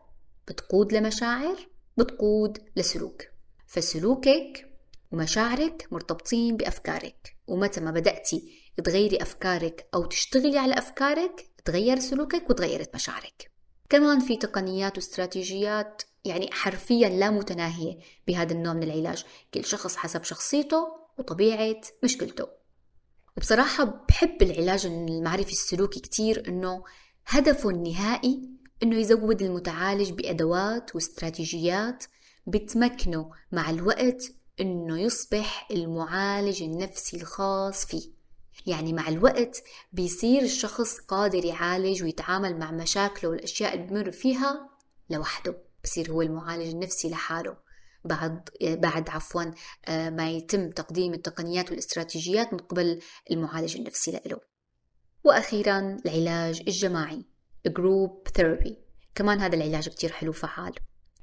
بتقود 0.48 0.92
لمشاعر 0.92 1.56
بتقود 1.96 2.58
لسلوك. 2.76 3.22
فسلوكك 3.66 4.72
ومشاعرك 5.12 5.88
مرتبطين 5.90 6.56
بأفكارك. 6.56 7.36
ومتى 7.46 7.80
ما 7.80 7.90
بدأتي 7.90 8.62
تغيري 8.84 9.22
أفكارك 9.22 9.88
أو 9.94 10.04
تشتغلي 10.04 10.58
على 10.58 10.78
أفكارك 10.78 11.50
تغير 11.64 11.98
سلوكك 11.98 12.50
وتغيرت 12.50 12.94
مشاعرك. 12.94 13.55
كمان 13.88 14.20
في 14.20 14.36
تقنيات 14.36 14.96
واستراتيجيات 14.96 16.02
يعني 16.24 16.52
حرفيا 16.52 17.08
لا 17.08 17.30
متناهية 17.30 17.98
بهذا 18.26 18.52
النوع 18.52 18.72
من 18.74 18.82
العلاج 18.82 19.24
كل 19.54 19.64
شخص 19.64 19.96
حسب 19.96 20.24
شخصيته 20.24 20.86
وطبيعة 21.18 21.80
مشكلته. 22.04 22.46
بصراحة 23.36 23.84
بحب 24.08 24.42
العلاج 24.42 24.86
المعرفي 24.86 25.52
السلوكي 25.52 26.00
كتير 26.00 26.48
إنه 26.48 26.84
هدفه 27.26 27.70
النهائي 27.70 28.50
إنه 28.82 28.96
يزود 28.96 29.42
المتعالج 29.42 30.10
بأدوات 30.10 30.94
واستراتيجيات 30.94 32.04
بتمكنه 32.46 33.30
مع 33.52 33.70
الوقت 33.70 34.32
إنه 34.60 35.00
يصبح 35.00 35.68
المعالج 35.70 36.62
النفسي 36.62 37.16
الخاص 37.16 37.86
فيه. 37.86 38.15
يعني 38.66 38.92
مع 38.92 39.08
الوقت 39.08 39.62
بيصير 39.92 40.42
الشخص 40.42 40.98
قادر 40.98 41.44
يعالج 41.44 42.02
ويتعامل 42.02 42.58
مع 42.58 42.70
مشاكله 42.70 43.30
والأشياء 43.30 43.74
اللي 43.74 43.86
بمر 43.86 44.10
فيها 44.10 44.70
لوحده 45.10 45.58
بصير 45.84 46.10
هو 46.10 46.22
المعالج 46.22 46.68
النفسي 46.68 47.10
لحاله. 47.10 47.66
بعد 48.04 48.50
بعد 48.62 49.10
عفوا 49.10 49.42
آه، 49.88 50.10
ما 50.10 50.30
يتم 50.30 50.70
تقديم 50.70 51.14
التقنيات 51.14 51.70
والاستراتيجيات 51.70 52.52
من 52.52 52.58
قبل 52.58 53.00
المعالج 53.30 53.76
النفسي 53.76 54.20
له 54.26 54.40
وأخيرا 55.24 55.96
العلاج 56.06 56.60
الجماعي 56.60 57.24
group 57.66 58.28
therapy 58.34 58.78
كمان 59.14 59.40
هذا 59.40 59.56
العلاج 59.56 59.88
كتير 59.88 60.12
حلو 60.12 60.32
فعال 60.32 60.72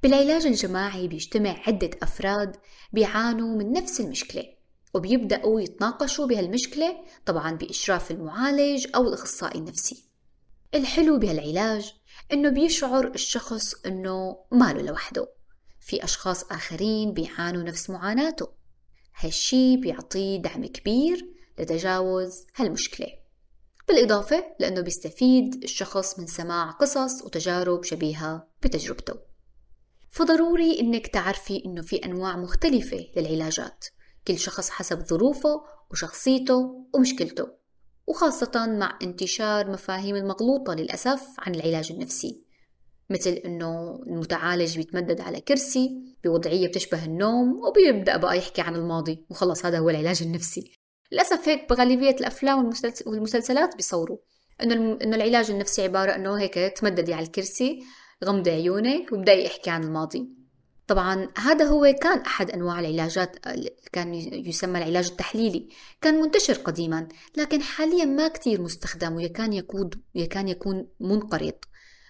بالعلاج 0.02 0.46
الجماعي 0.46 1.08
بيجتمع 1.08 1.56
عدة 1.66 1.90
أفراد 2.02 2.56
بيعانوا 2.92 3.56
من 3.56 3.72
نفس 3.72 4.00
المشكلة. 4.00 4.53
وبيبدأوا 4.94 5.60
يتناقشوا 5.60 6.26
بهالمشكلة 6.26 6.96
طبعا 7.26 7.52
بإشراف 7.52 8.10
المعالج 8.10 8.86
أو 8.94 9.08
الأخصائي 9.08 9.58
النفسي. 9.58 10.04
الحلو 10.74 11.18
بهالعلاج 11.18 11.94
إنه 12.32 12.48
بيشعر 12.48 13.06
الشخص 13.06 13.74
إنه 13.86 14.38
ماله 14.52 14.82
لوحده. 14.82 15.28
في 15.80 16.04
أشخاص 16.04 16.44
آخرين 16.44 17.12
بيعانوا 17.12 17.62
نفس 17.62 17.90
معاناته. 17.90 18.48
هالشي 19.16 19.76
بيعطيه 19.76 20.42
دعم 20.42 20.66
كبير 20.66 21.28
لتجاوز 21.58 22.46
هالمشكلة. 22.56 23.06
بالإضافة 23.88 24.44
لأنه 24.60 24.80
بيستفيد 24.80 25.62
الشخص 25.64 26.18
من 26.18 26.26
سماع 26.26 26.70
قصص 26.70 27.22
وتجارب 27.22 27.84
شبيهة 27.84 28.48
بتجربته. 28.62 29.14
فضروري 30.10 30.80
إنك 30.80 31.06
تعرفي 31.06 31.62
إنه 31.66 31.82
في 31.82 31.96
أنواع 31.96 32.36
مختلفة 32.36 33.06
للعلاجات 33.16 33.84
كل 34.28 34.38
شخص 34.38 34.70
حسب 34.70 35.06
ظروفه 35.06 35.62
وشخصيته 35.90 36.86
ومشكلته 36.94 37.48
وخاصة 38.06 38.66
مع 38.66 38.98
انتشار 39.02 39.70
مفاهيم 39.70 40.16
المغلوطة 40.16 40.74
للأسف 40.74 41.26
عن 41.38 41.54
العلاج 41.54 41.92
النفسي. 41.92 42.44
مثل 43.10 43.30
إنه 43.30 44.00
المتعالج 44.06 44.76
بيتمدد 44.76 45.20
على 45.20 45.40
كرسي 45.40 45.90
بوضعية 46.24 46.68
بتشبه 46.68 47.04
النوم 47.04 47.60
وبيبدأ 47.66 48.16
بقى 48.16 48.38
يحكي 48.38 48.60
عن 48.62 48.76
الماضي 48.76 49.24
وخلص 49.30 49.66
هذا 49.66 49.78
هو 49.78 49.90
العلاج 49.90 50.22
النفسي. 50.22 50.72
للأسف 51.12 51.48
هيك 51.48 51.68
بغالبية 51.70 52.10
الأفلام 52.10 52.70
والمسلسلات 53.06 53.76
بيصوروا 53.76 54.18
إنه 54.62 54.98
إنه 55.02 55.16
العلاج 55.16 55.50
النفسي 55.50 55.82
عبارة 55.82 56.14
إنه 56.14 56.40
هيك 56.40 56.54
تمددي 56.54 57.14
على 57.14 57.26
الكرسي 57.26 57.78
غمضي 58.24 58.50
عيونك 58.50 59.12
وابدأي 59.12 59.44
يحكي 59.44 59.70
عن 59.70 59.84
الماضي. 59.84 60.43
طبعا 60.86 61.28
هذا 61.38 61.64
هو 61.64 61.94
كان 62.02 62.18
أحد 62.18 62.50
أنواع 62.50 62.80
العلاجات 62.80 63.36
كان 63.92 64.14
يسمى 64.14 64.78
العلاج 64.78 65.08
التحليلي. 65.10 65.68
كان 66.00 66.20
منتشر 66.20 66.54
قديما 66.54 67.08
لكن 67.36 67.62
حاليا 67.62 68.04
ما 68.04 68.28
كتير 68.28 68.60
مستخدم 68.62 69.14
ويكان 69.14 69.52
يكون, 69.52 69.90
يكان 70.14 70.48
يكون 70.48 70.88
منقرض. 71.00 71.54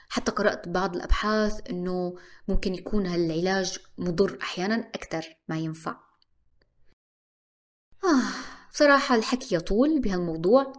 حتى 0.08 0.32
قرأت 0.32 0.68
بعض 0.68 0.96
الأبحاث 0.96 1.70
أنه 1.70 2.16
ممكن 2.48 2.74
يكون 2.74 3.06
هالعلاج 3.06 3.78
مضر 3.98 4.38
أحيانا 4.42 4.74
أكثر 4.94 5.36
ما 5.48 5.58
ينفع. 5.58 5.96
آه 8.04 8.22
بصراحة 8.72 9.14
الحكي 9.14 9.54
يطول 9.54 10.00
بهالموضوع 10.00 10.72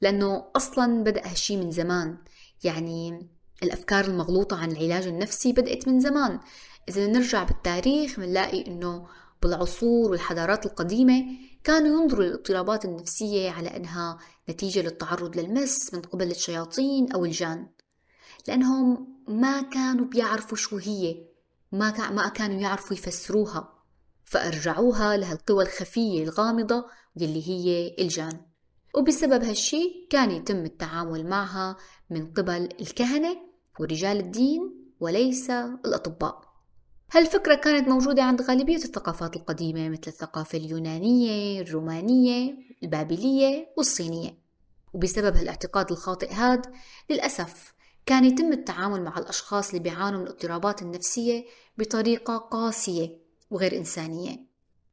لأنه 0.00 0.44
أصلا 0.56 1.04
بدأ 1.04 1.30
هالشي 1.30 1.56
من 1.56 1.70
زمان. 1.70 2.18
يعني 2.64 3.28
الأفكار 3.62 4.04
المغلوطة 4.04 4.56
عن 4.56 4.72
العلاج 4.72 5.06
النفسي 5.06 5.52
بدأت 5.52 5.88
من 5.88 6.00
زمان. 6.00 6.40
إذا 6.88 7.06
نرجع 7.06 7.42
بالتاريخ 7.44 8.20
بنلاقي 8.20 8.66
أنه 8.66 9.06
بالعصور 9.42 10.10
والحضارات 10.10 10.66
القديمة 10.66 11.24
كانوا 11.64 12.02
ينظروا 12.02 12.24
للاضطرابات 12.24 12.84
النفسية 12.84 13.50
على 13.50 13.76
أنها 13.76 14.18
نتيجة 14.50 14.82
للتعرض 14.82 15.36
للمس 15.36 15.94
من 15.94 16.00
قبل 16.02 16.30
الشياطين 16.30 17.12
أو 17.12 17.24
الجان. 17.24 17.66
لأنهم 18.48 19.16
ما 19.28 19.62
كانوا 19.62 20.06
بيعرفوا 20.06 20.56
شو 20.56 20.76
هي 20.76 21.26
ما 21.72 22.10
ما 22.10 22.28
كانوا 22.28 22.60
يعرفوا 22.60 22.96
يفسروها 22.96 23.72
فأرجعوها 24.24 25.16
لهالقوى 25.16 25.64
الخفية 25.64 26.24
الغامضة 26.24 26.84
واللي 27.16 27.48
هي 27.48 27.96
الجان. 27.98 28.40
وبسبب 28.94 29.44
هالشي 29.44 30.06
كان 30.10 30.30
يتم 30.30 30.64
التعامل 30.64 31.26
معها 31.26 31.76
من 32.10 32.32
قبل 32.32 32.68
الكهنة 32.80 33.36
ورجال 33.80 34.16
الدين 34.16 34.92
وليس 35.00 35.50
الأطباء. 35.50 36.45
هالفكرة 37.12 37.54
كانت 37.54 37.88
موجودة 37.88 38.22
عند 38.22 38.42
غالبية 38.42 38.76
الثقافات 38.76 39.36
القديمة 39.36 39.88
مثل 39.88 40.02
الثقافة 40.06 40.58
اليونانية، 40.58 41.60
الرومانية، 41.60 42.54
البابلية 42.82 43.68
والصينية؟ 43.76 44.38
وبسبب 44.94 45.36
هالاعتقاد 45.36 45.92
الخاطئ 45.92 46.32
هاد 46.32 46.66
للأسف 47.10 47.74
كان 48.06 48.24
يتم 48.24 48.52
التعامل 48.52 49.02
مع 49.02 49.18
الأشخاص 49.18 49.68
اللي 49.68 49.82
بيعانوا 49.82 50.18
من 50.18 50.26
الاضطرابات 50.26 50.82
النفسية 50.82 51.44
بطريقة 51.78 52.36
قاسية 52.36 53.18
وغير 53.50 53.76
إنسانية 53.76 54.46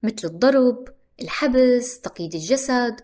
مثل 0.03 0.27
الضرب، 0.27 0.87
الحبس، 1.21 1.99
تقييد 1.99 2.35
الجسد. 2.35 2.95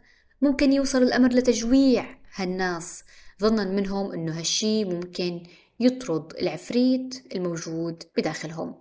ممكن 0.41 0.73
يوصل 0.73 1.03
الأمر 1.03 1.29
لتجويع 1.29 2.17
هالناس 2.35 3.03
ظنا 3.41 3.65
منهم 3.65 4.11
أنه 4.11 4.39
هالشي 4.39 4.85
ممكن 4.85 5.43
يطرد 5.79 6.33
العفريت 6.41 7.35
الموجود 7.35 8.03
بداخلهم. 8.17 8.78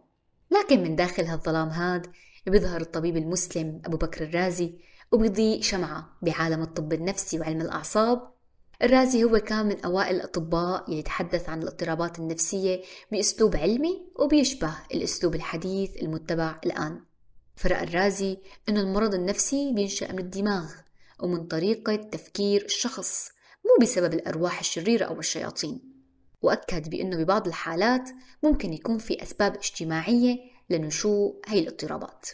لكن 0.51 0.83
من 0.83 0.97
داخل 0.97 1.25
هالظلام 1.25 1.69
هاد 1.69 2.07
بيظهر 2.47 2.81
الطبيب 2.81 3.17
المسلم 3.17 3.83
أبو 3.85 3.97
بكر 3.97 4.25
الرازي 4.25 4.75
وبيضيء 5.13 5.63
شمعة 5.63 6.17
بعالم 6.23 6.63
الطب 6.63 6.93
النفسي 6.93 7.41
وعلم 7.41 7.61
الأعصاب. 7.61 8.31
الرازي 8.83 9.25
هو 9.25 9.39
كان 9.39 9.67
من 9.67 9.85
أوائل 9.85 10.17
الأطباء 10.17 10.91
اللي 10.91 11.03
تحدث 11.03 11.49
عن 11.49 11.63
الاضطرابات 11.63 12.19
النفسية 12.19 12.83
بأسلوب 13.13 13.57
علمي 13.57 14.07
وبيشبه 14.17 14.75
الأسلوب 14.95 15.35
الحديث 15.35 15.97
المتبع 16.03 16.61
الآن. 16.67 17.01
فرأى 17.57 17.83
الرازي 17.83 18.39
أن 18.69 18.77
المرض 18.77 19.15
النفسي 19.15 19.73
بينشأ 19.73 20.13
من 20.13 20.19
الدماغ 20.19 20.73
ومن 21.21 21.47
طريقة 21.47 21.97
تفكير 21.97 22.65
الشخص 22.65 23.29
مو 23.65 23.83
بسبب 23.83 24.15
الأرواح 24.15 24.59
الشريرة 24.59 25.05
أو 25.05 25.19
الشياطين. 25.19 25.88
وأكد 26.43 26.91
بأنه 26.91 27.17
ببعض 27.17 27.47
الحالات 27.47 28.11
ممكن 28.43 28.73
يكون 28.73 28.99
في 28.99 29.23
أسباب 29.23 29.57
اجتماعية 29.57 30.39
لنشوء 30.71 31.41
هاي 31.47 31.59
الاضطرابات. 31.59 32.29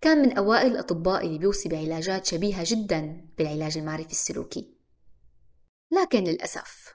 كان 0.00 0.22
من 0.22 0.38
أوائل 0.38 0.72
الأطباء 0.72 1.26
اللي 1.26 1.38
بيوصي 1.38 1.68
بعلاجات 1.68 2.26
شبيهة 2.26 2.64
جدا 2.66 3.26
بالعلاج 3.38 3.78
المعرفي 3.78 4.12
السلوكي. 4.12 4.74
لكن 5.92 6.24
للأسف 6.24 6.94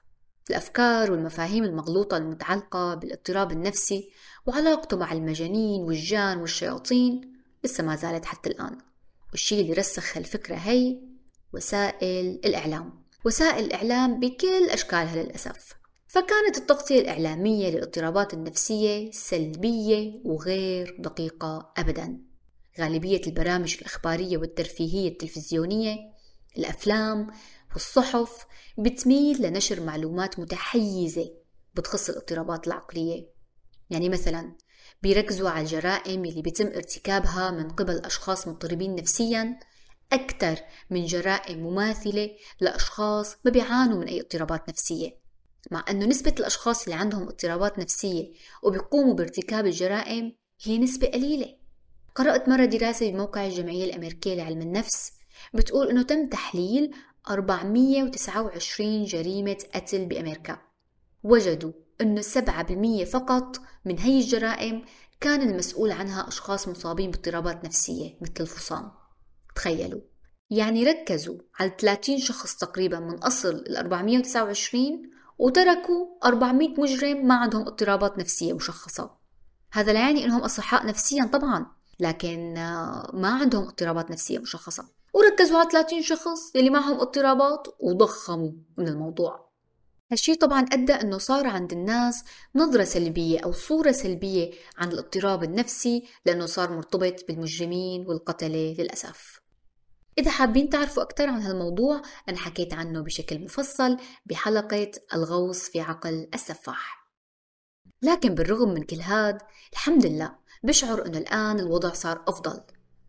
الأفكار 0.50 1.12
والمفاهيم 1.12 1.64
المغلوطة 1.64 2.16
المتعلقة 2.16 2.94
بالاضطراب 2.94 3.52
النفسي 3.52 4.10
وعلاقته 4.46 4.96
مع 4.96 5.12
المجانين 5.12 5.82
والجان 5.82 6.38
والشياطين 6.38 7.42
لسه 7.64 7.84
ما 7.84 7.96
زالت 7.96 8.24
حتى 8.24 8.50
الآن. 8.50 8.78
والشيء 9.30 9.62
اللي 9.62 9.72
رسخ 9.72 10.16
الفكرة 10.16 10.54
هي 10.54 11.00
وسائل 11.54 12.40
الإعلام. 12.44 13.04
وسائل 13.24 13.64
الإعلام 13.64 14.20
بكل 14.20 14.70
أشكالها 14.70 15.22
للأسف 15.22 15.79
فكانت 16.12 16.56
التغطية 16.56 17.00
الإعلامية 17.00 17.70
للاضطرابات 17.70 18.34
النفسية 18.34 19.10
سلبية 19.10 20.20
وغير 20.24 20.96
دقيقة 20.98 21.72
أبدا. 21.76 22.20
غالبية 22.80 23.20
البرامج 23.26 23.76
الإخبارية 23.80 24.38
والترفيهية 24.38 25.08
التلفزيونية 25.08 25.96
الأفلام 26.58 27.26
والصحف 27.72 28.46
بتميل 28.78 29.42
لنشر 29.42 29.80
معلومات 29.80 30.38
متحيزة 30.38 31.30
بتخص 31.74 32.08
الاضطرابات 32.10 32.66
العقلية. 32.66 33.28
يعني 33.90 34.08
مثلا 34.08 34.56
بيركزوا 35.02 35.50
على 35.50 35.60
الجرائم 35.60 36.24
اللي 36.24 36.42
بيتم 36.42 36.66
ارتكابها 36.66 37.50
من 37.50 37.68
قبل 37.70 37.98
أشخاص 37.98 38.48
مضطربين 38.48 38.94
نفسيا 38.94 39.58
أكثر 40.12 40.58
من 40.90 41.04
جرائم 41.04 41.58
مماثلة 41.58 42.30
لأشخاص 42.60 43.36
ما 43.44 43.50
بيعانوا 43.50 43.98
من 43.98 44.06
أي 44.06 44.20
اضطرابات 44.20 44.68
نفسية. 44.68 45.19
مع 45.70 45.84
أنه 45.90 46.06
نسبة 46.06 46.34
الأشخاص 46.40 46.82
اللي 46.84 46.94
عندهم 46.94 47.22
اضطرابات 47.22 47.78
نفسية 47.78 48.32
وبيقوموا 48.62 49.14
بارتكاب 49.14 49.66
الجرائم 49.66 50.32
هي 50.62 50.78
نسبة 50.78 51.06
قليلة. 51.06 51.56
قرأت 52.14 52.48
مرة 52.48 52.64
دراسة 52.64 53.10
بموقع 53.10 53.46
الجمعية 53.46 53.84
الأمريكية 53.84 54.34
لعلم 54.34 54.60
النفس 54.60 55.12
بتقول 55.54 55.88
أنه 55.88 56.02
تم 56.02 56.28
تحليل 56.28 56.94
429 57.30 59.04
جريمة 59.04 59.56
قتل 59.74 60.06
بأمريكا. 60.06 60.58
وجدوا 61.22 61.72
أنه 62.00 62.20
7% 62.20 63.04
فقط 63.04 63.56
من 63.84 63.98
هي 63.98 64.18
الجرائم 64.20 64.84
كان 65.20 65.48
المسؤول 65.48 65.90
عنها 65.90 66.28
أشخاص 66.28 66.68
مصابين 66.68 67.10
باضطرابات 67.10 67.64
نفسية 67.64 68.18
مثل 68.20 68.32
الفصام. 68.40 68.90
تخيلوا. 69.56 70.00
يعني 70.50 70.84
ركزوا 70.84 71.38
على 71.60 71.72
30 71.78 72.18
شخص 72.18 72.56
تقريبا 72.56 73.00
من 73.00 73.18
أصل 73.18 73.48
ال 73.48 73.76
429 73.76 75.10
وتركوا 75.40 76.06
400 76.24 76.68
مجرم 76.80 77.26
ما 77.26 77.34
عندهم 77.34 77.62
اضطرابات 77.62 78.18
نفسية 78.18 78.52
مشخصة. 78.52 79.10
هذا 79.72 79.92
لا 79.92 80.00
يعني 80.00 80.24
أنهم 80.24 80.40
أصحاء 80.40 80.86
نفسيا 80.86 81.24
طبعا 81.32 81.66
لكن 82.00 82.56
آه، 82.56 83.10
ما 83.14 83.28
عندهم 83.28 83.64
اضطرابات 83.64 84.10
نفسية 84.10 84.38
مشخصة. 84.38 84.84
وركزوا 85.14 85.58
على 85.58 85.70
30 85.70 86.02
شخص 86.02 86.56
اللي 86.56 86.70
معهم 86.70 87.00
اضطرابات 87.00 87.66
وضخموا 87.80 88.52
من 88.78 88.88
الموضوع. 88.88 89.50
هالشي 90.12 90.34
طبعا 90.34 90.66
أدى 90.72 90.92
أنه 90.92 91.18
صار 91.18 91.46
عند 91.46 91.72
الناس 91.72 92.24
نظرة 92.54 92.84
سلبية 92.84 93.40
أو 93.40 93.52
صورة 93.52 93.92
سلبية 93.92 94.50
عن 94.78 94.88
الاضطراب 94.88 95.44
النفسي 95.44 96.04
لأنه 96.26 96.46
صار 96.46 96.72
مرتبط 96.72 97.24
بالمجرمين 97.28 98.06
والقتلة 98.06 98.76
للأسف. 98.78 99.39
إذا 100.18 100.30
حابين 100.30 100.70
تعرفوا 100.70 101.02
أكثر 101.02 101.28
عن 101.28 101.42
هالموضوع 101.42 102.02
أنا 102.28 102.38
حكيت 102.38 102.74
عنه 102.74 103.00
بشكل 103.00 103.44
مفصل 103.44 103.96
بحلقة 104.26 104.90
الغوص 105.14 105.68
في 105.68 105.80
عقل 105.80 106.28
السفاح. 106.34 107.00
لكن 108.02 108.34
بالرغم 108.34 108.68
من 108.68 108.82
كل 108.82 109.00
هاد 109.00 109.38
الحمد 109.72 110.06
لله 110.06 110.34
بشعر 110.62 111.06
أنه 111.06 111.18
الآن 111.18 111.60
الوضع 111.60 111.92
صار 111.92 112.24
أفضل. 112.28 112.60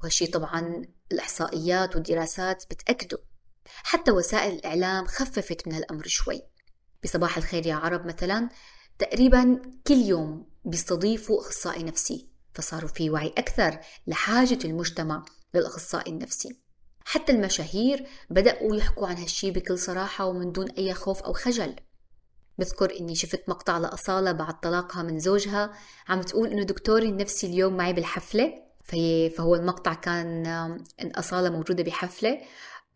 وهالشي 0.01 0.27
طبعا 0.27 0.86
الإحصائيات 1.12 1.96
والدراسات 1.96 2.65
بتأكده. 2.70 3.17
حتى 3.65 4.12
وسائل 4.12 4.53
الإعلام 4.53 5.05
خففت 5.05 5.67
من 5.67 5.74
هالأمر 5.74 6.08
شوي. 6.08 6.41
بصباح 7.03 7.38
الخير 7.38 7.67
يا 7.67 7.75
عرب 7.75 8.05
مثلا 8.05 8.50
تقريبا 9.00 9.62
كل 9.88 9.93
يوم 9.93 10.50
بيستضيفوا 10.65 11.41
أخصائي 11.41 11.84
نفسي. 11.84 12.29
فصاروا 12.53 12.89
في 12.89 13.10
وعي 13.10 13.34
أكثر 13.38 13.79
لحاجة 14.08 14.60
المجتمع 14.65 15.25
للأخصائي 15.53 16.12
النفسي. 16.12 16.60
حتى 17.05 17.31
المشاهير 17.31 18.08
بدأوا 18.29 18.75
يحكوا 18.75 19.08
عن 19.08 19.17
هالشي 19.17 19.51
بكل 19.51 19.77
صراحة 19.77 20.25
ومن 20.25 20.51
دون 20.51 20.70
أي 20.70 20.93
خوف 20.93 21.22
أو 21.22 21.34
خجل. 21.34 21.75
بذكر 22.58 23.00
إني 23.00 23.15
شفت 23.15 23.50
مقطع 23.50 23.77
لأصالة 23.77 24.31
بعد 24.31 24.60
طلاقها 24.60 25.03
من 25.03 25.20
زوجها. 25.20 25.74
عم 26.10 26.22
تقول 26.22 26.48
إنه 26.48 26.63
دكتوري 26.63 27.10
النفسي 27.10 27.48
اليوم 27.48 27.77
معي 27.77 27.93
بالحفلة. 27.93 28.53
فهي 28.84 29.29
فهو 29.29 29.55
المقطع 29.55 29.93
كان 29.93 30.48
إن 31.01 31.12
أصالة 31.15 31.50
موجودة 31.50 31.84
بحفلة. 31.84 32.41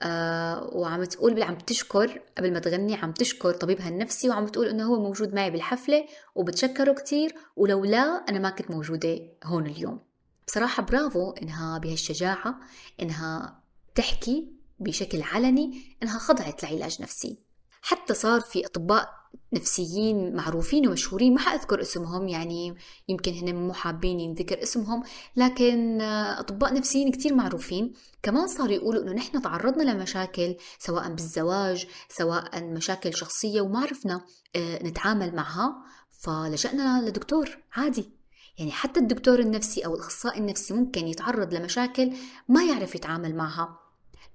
آه 0.01 0.63
وعم 0.73 1.03
تقول 1.03 1.43
عم 1.43 1.55
تشكر 1.55 2.21
قبل 2.37 2.53
ما 2.53 2.59
تغني 2.59 2.95
عم 2.95 3.11
تشكر 3.11 3.51
طبيبها 3.53 3.89
النفسي 3.89 4.29
وعم 4.29 4.47
تقول 4.47 4.67
إنه 4.67 4.83
هو 4.83 4.99
موجود 5.03 5.33
معي 5.33 5.51
بالحفلة 5.51 6.05
وبتشكره 6.35 6.93
كتير. 6.93 7.35
ولولا 7.55 7.99
أنا 8.29 8.39
ما 8.39 8.49
كنت 8.49 8.71
موجودة 8.71 9.19
هون 9.43 9.65
اليوم. 9.65 9.99
بصراحة 10.47 10.83
برافو 10.83 11.31
إنها 11.31 11.77
بهالشجاعة 11.77 12.59
إنها 13.01 13.64
تحكي 13.95 14.47
بشكل 14.79 15.21
علني 15.21 15.97
إنها 16.03 16.19
خضعت 16.19 16.63
لعلاج 16.63 17.01
نفسي. 17.01 17.45
حتى 17.81 18.13
صار 18.13 18.41
في 18.41 18.65
أطباء 18.65 19.09
نفسيين 19.53 20.35
معروفين 20.35 20.87
ومشهورين 20.87 21.33
ما 21.33 21.39
حأذكر 21.39 21.81
اسمهم 21.81 22.27
يعني 22.27 22.75
يمكن 23.09 23.33
هن 23.33 23.55
مو 23.55 23.73
حابين 23.73 24.19
ينذكر 24.19 24.63
اسمهم 24.63 25.03
لكن 25.35 26.01
أطباء 26.01 26.73
نفسيين 26.73 27.11
كتير 27.11 27.35
معروفين. 27.35 27.93
كمان 28.23 28.47
صاروا 28.47 28.73
يقولوا 28.73 29.03
إنه 29.03 29.11
نحن 29.11 29.41
تعرضنا 29.41 29.91
لمشاكل 29.91 30.55
سواء 30.79 31.09
بالزواج 31.09 31.87
سواء 32.09 32.63
مشاكل 32.63 33.13
شخصية 33.13 33.61
وما 33.61 33.79
عرفنا 33.79 34.25
آه، 34.55 34.83
نتعامل 34.83 35.35
معها 35.35 35.75
فلجأنا 36.11 37.09
لدكتور 37.09 37.57
عادي. 37.73 38.09
يعني 38.57 38.71
حتى 38.71 38.99
الدكتور 38.99 39.39
النفسي 39.39 39.85
أو 39.85 39.95
الأخصائي 39.95 40.39
النفسي 40.39 40.73
ممكن 40.73 41.07
يتعرض 41.07 41.53
لمشاكل 41.53 42.13
ما 42.47 42.65
يعرف 42.65 42.95
يتعامل 42.95 43.35
معها. 43.35 43.84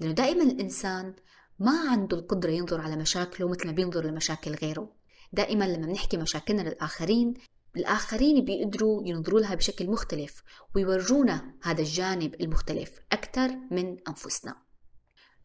لأنه 0.00 0.12
دائما 0.12 0.42
الإنسان 0.42 1.14
ما 1.58 1.90
عنده 1.90 2.16
القدرة 2.16 2.50
ينظر 2.50 2.80
على 2.80 2.96
مشاكله 2.96 3.48
مثل 3.48 3.66
ما 3.66 3.72
بينظر 3.72 4.06
لمشاكل 4.06 4.54
غيره. 4.54 4.92
دائما 5.32 5.64
لما 5.64 5.86
بنحكي 5.86 6.16
مشاكلنا 6.16 6.62
للآخرين 6.62 7.34
الآخرين 7.76 8.44
بيقدروا 8.44 9.02
ينظروا 9.06 9.40
لها 9.40 9.54
بشكل 9.54 9.90
مختلف 9.90 10.42
ويورجونا 10.74 11.54
هذا 11.62 11.80
الجانب 11.80 12.34
المختلف 12.40 12.98
أكثر 13.12 13.48
من 13.70 13.96
أنفسنا. 14.08 14.56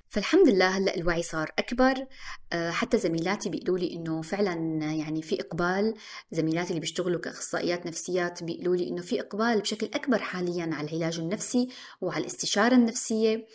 فالحمد 0.10 0.48
لله 0.50 0.68
هلأ 0.68 0.96
الوعي 0.96 1.24
صار 1.24 1.52
أكبر. 1.60 2.06
آه، 2.54 2.72
حتى 2.72 2.98
زميلاتي 2.98 3.50
بيقولوا 3.50 3.78
لي 3.80 3.94
إنه 3.94 4.22
فعلا 4.22 4.54
يعني 4.94 5.22
في 5.22 5.41
إقبال. 5.41 5.94
زميلاتي 6.32 6.70
اللي 6.70 6.80
بيشتغلوا 6.80 7.20
كأخصائيات 7.20 7.86
نفسيات 7.86 8.44
بيقولوا 8.44 8.76
لي 8.76 8.88
إنه 8.88 9.02
في 9.02 9.22
إقبال 9.22 9.62
بشكل 9.62 9.86
أكبر 9.86 10.20
حاليا 10.20 10.70
على 10.74 10.88
العلاج 10.89 11.20
النفسي 11.20 11.68
وعلى 12.02 12.22
الاستشارة 12.22 12.76
النفسية. 12.76 13.46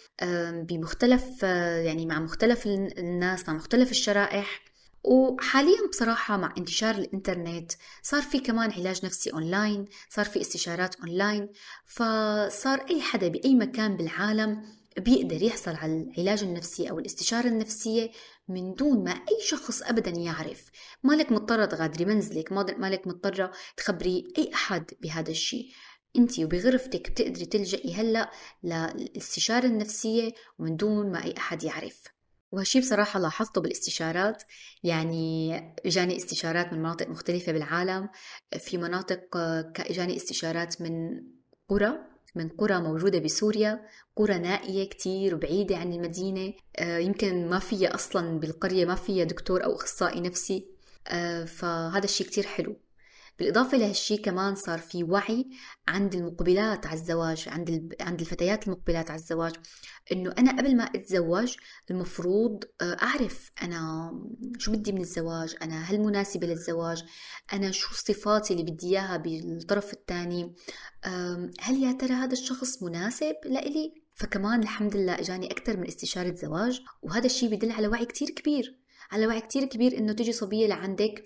بمختلف 0.53 1.25
آه، 1.45 1.81
يعني 1.81 2.07
مع 2.07 2.21
مختلف 2.21 2.67
الناس 2.67 3.49
مع 3.49 3.55
مختلف 3.55 3.91
الشرائح. 3.91 4.61
وحاليا 5.05 5.89
بصراحة 5.91 6.37
مع 6.37 6.55
انتشار 6.59 6.95
الإنترنت 6.95 7.73
صار 8.03 8.23
في 8.23 8.39
كمان 8.39 8.73
علاج 8.73 9.07
نفسي 9.07 9.33
أونلاين 9.33 9.85
صار 10.09 10.25
في 10.25 10.41
استشارات 10.41 10.95
أونلاين. 10.97 11.49
فصار 11.87 12.87
أي 12.91 13.03
حدا 13.03 13.29
بأي 13.29 13.55
مكان 13.55 13.97
بالعالم 13.97 14.80
بيقدر 15.01 15.43
يحصل 15.43 15.75
على 15.75 15.93
العلاج 15.93 16.43
النفسي 16.43 16.91
أو 16.91 16.99
الاستشارة 16.99 17.49
النفسية 17.49 18.11
من 18.49 18.75
دون 18.75 19.05
ما 19.05 19.11
أي 19.11 19.41
شخص 19.47 19.83
أبدا 19.83 20.11
يعرف. 20.11 20.71
مالك 21.03 21.33
مضطرة 21.33 21.65
تغادري 21.65 22.05
منزلك 22.05 22.53
مالك 22.53 23.07
مضطرة 23.07 23.53
تخبري 23.77 24.33
أي 24.39 24.51
أحد 24.55 24.91
بهذا 25.01 25.31
الشيء. 25.31 25.71
أنت 26.17 26.41
وبغرفتك 26.41 27.11
بتقدري 27.11 27.47
تلجئي 27.47 27.95
هلأ 27.95 28.31
للاستشارة 28.63 29.67
النفسية 29.67 30.33
ومن 30.59 30.77
دون 30.77 31.13
ما 31.13 31.25
أي 31.25 31.35
أحد 31.39 31.65
يعرف. 31.65 32.03
وهالشي 32.53 32.81
بصراحة 32.81 33.21
لاحظته 33.21 33.61
بالاستشارات. 33.61 34.43
يعني 34.83 35.51
جاني 35.87 36.17
استشارات 36.17 36.73
من 36.73 36.79
مناطق 36.79 37.09
مختلفة 37.09 37.53
بالعالم. 37.53 38.09
في 38.59 38.79
مناطق 38.79 39.37
جاني 39.91 40.17
استشارات 40.17 40.83
من 40.83 41.23
قرى. 41.69 41.99
من 42.35 42.49
قرى 42.49 42.81
موجودة 42.81 43.19
بسوريا 43.19 43.87
قرى 44.17 44.39
نائية 44.39 44.89
كتير 44.89 45.35
وبعيدة 45.35 45.77
عن 45.77 45.93
المدينة. 45.93 46.53
آه، 46.77 46.99
يمكن 46.99 47.49
ما 47.49 47.59
فيها 47.59 47.95
أصلا 47.95 48.41
بالقرية 48.41 48.85
ما 48.85 48.95
فيها 48.95 49.25
دكتور 49.25 49.65
أو 49.65 49.75
أخصائي 49.75 50.21
نفسي. 50.21 50.67
آه، 51.09 51.45
فهذا 51.45 52.05
الشيء 52.05 52.27
كتير 52.27 52.47
حلو. 52.47 52.77
بالإضافة 53.41 53.79
لهالشي 53.79 54.17
كمان 54.17 54.55
صار 54.55 54.79
في 54.79 55.05
وعي 55.05 55.47
عند 55.89 56.15
المقبلات 56.15 56.87
على 56.87 57.01
الزواج 57.01 57.49
عند 57.49 57.95
عند 58.01 58.21
الفتيات 58.21 58.67
المقبلات 58.67 59.11
على 59.11 59.21
الزواج 59.21 59.53
إنه 60.13 60.35
أنا 60.39 60.59
قبل 60.59 60.77
ما 60.77 60.85
أتزوج 60.85 61.57
المفروض 61.91 62.65
آه، 62.81 62.97
أعرف 63.03 63.51
أنا 63.63 64.13
شو 64.59 64.73
بدي 64.73 64.93
من 64.93 65.01
الزواج 65.01 65.57
أنا 65.63 65.83
هل 65.83 66.01
مناسبة 66.01 66.47
للزواج 66.47 67.05
أنا 67.53 67.71
شو 67.71 67.91
الصفات 67.91 68.51
اللي 68.51 68.63
بدي 68.63 68.87
إياها 68.87 69.17
بالطرف 69.17 69.93
الثاني 69.93 70.55
هل 71.61 71.83
يا 71.83 71.93
ترى 71.93 72.13
هذا 72.13 72.33
الشخص 72.33 72.83
مناسب 72.83 73.35
لإلي؟ 73.45 73.95
فكمان 74.15 74.63
الحمد 74.63 74.97
لله 74.97 75.15
إجاني 75.15 75.51
أكثر 75.51 75.77
من 75.77 75.87
استشارة 75.87 76.35
زواج 76.35 76.81
وهذا 77.03 77.27
الشيء 77.27 77.57
بدل 77.57 77.73
على 77.73 77.89
وعي 77.89 78.07
كتير 78.07 78.31
كبير 78.31 78.81
على 79.11 79.27
وعي 79.27 79.41
كتير 79.41 79.65
كبير 79.65 79.99
إنه 79.99 80.13
تجي 80.13 80.33
صبية 80.33 80.67
لعندك 80.67 81.25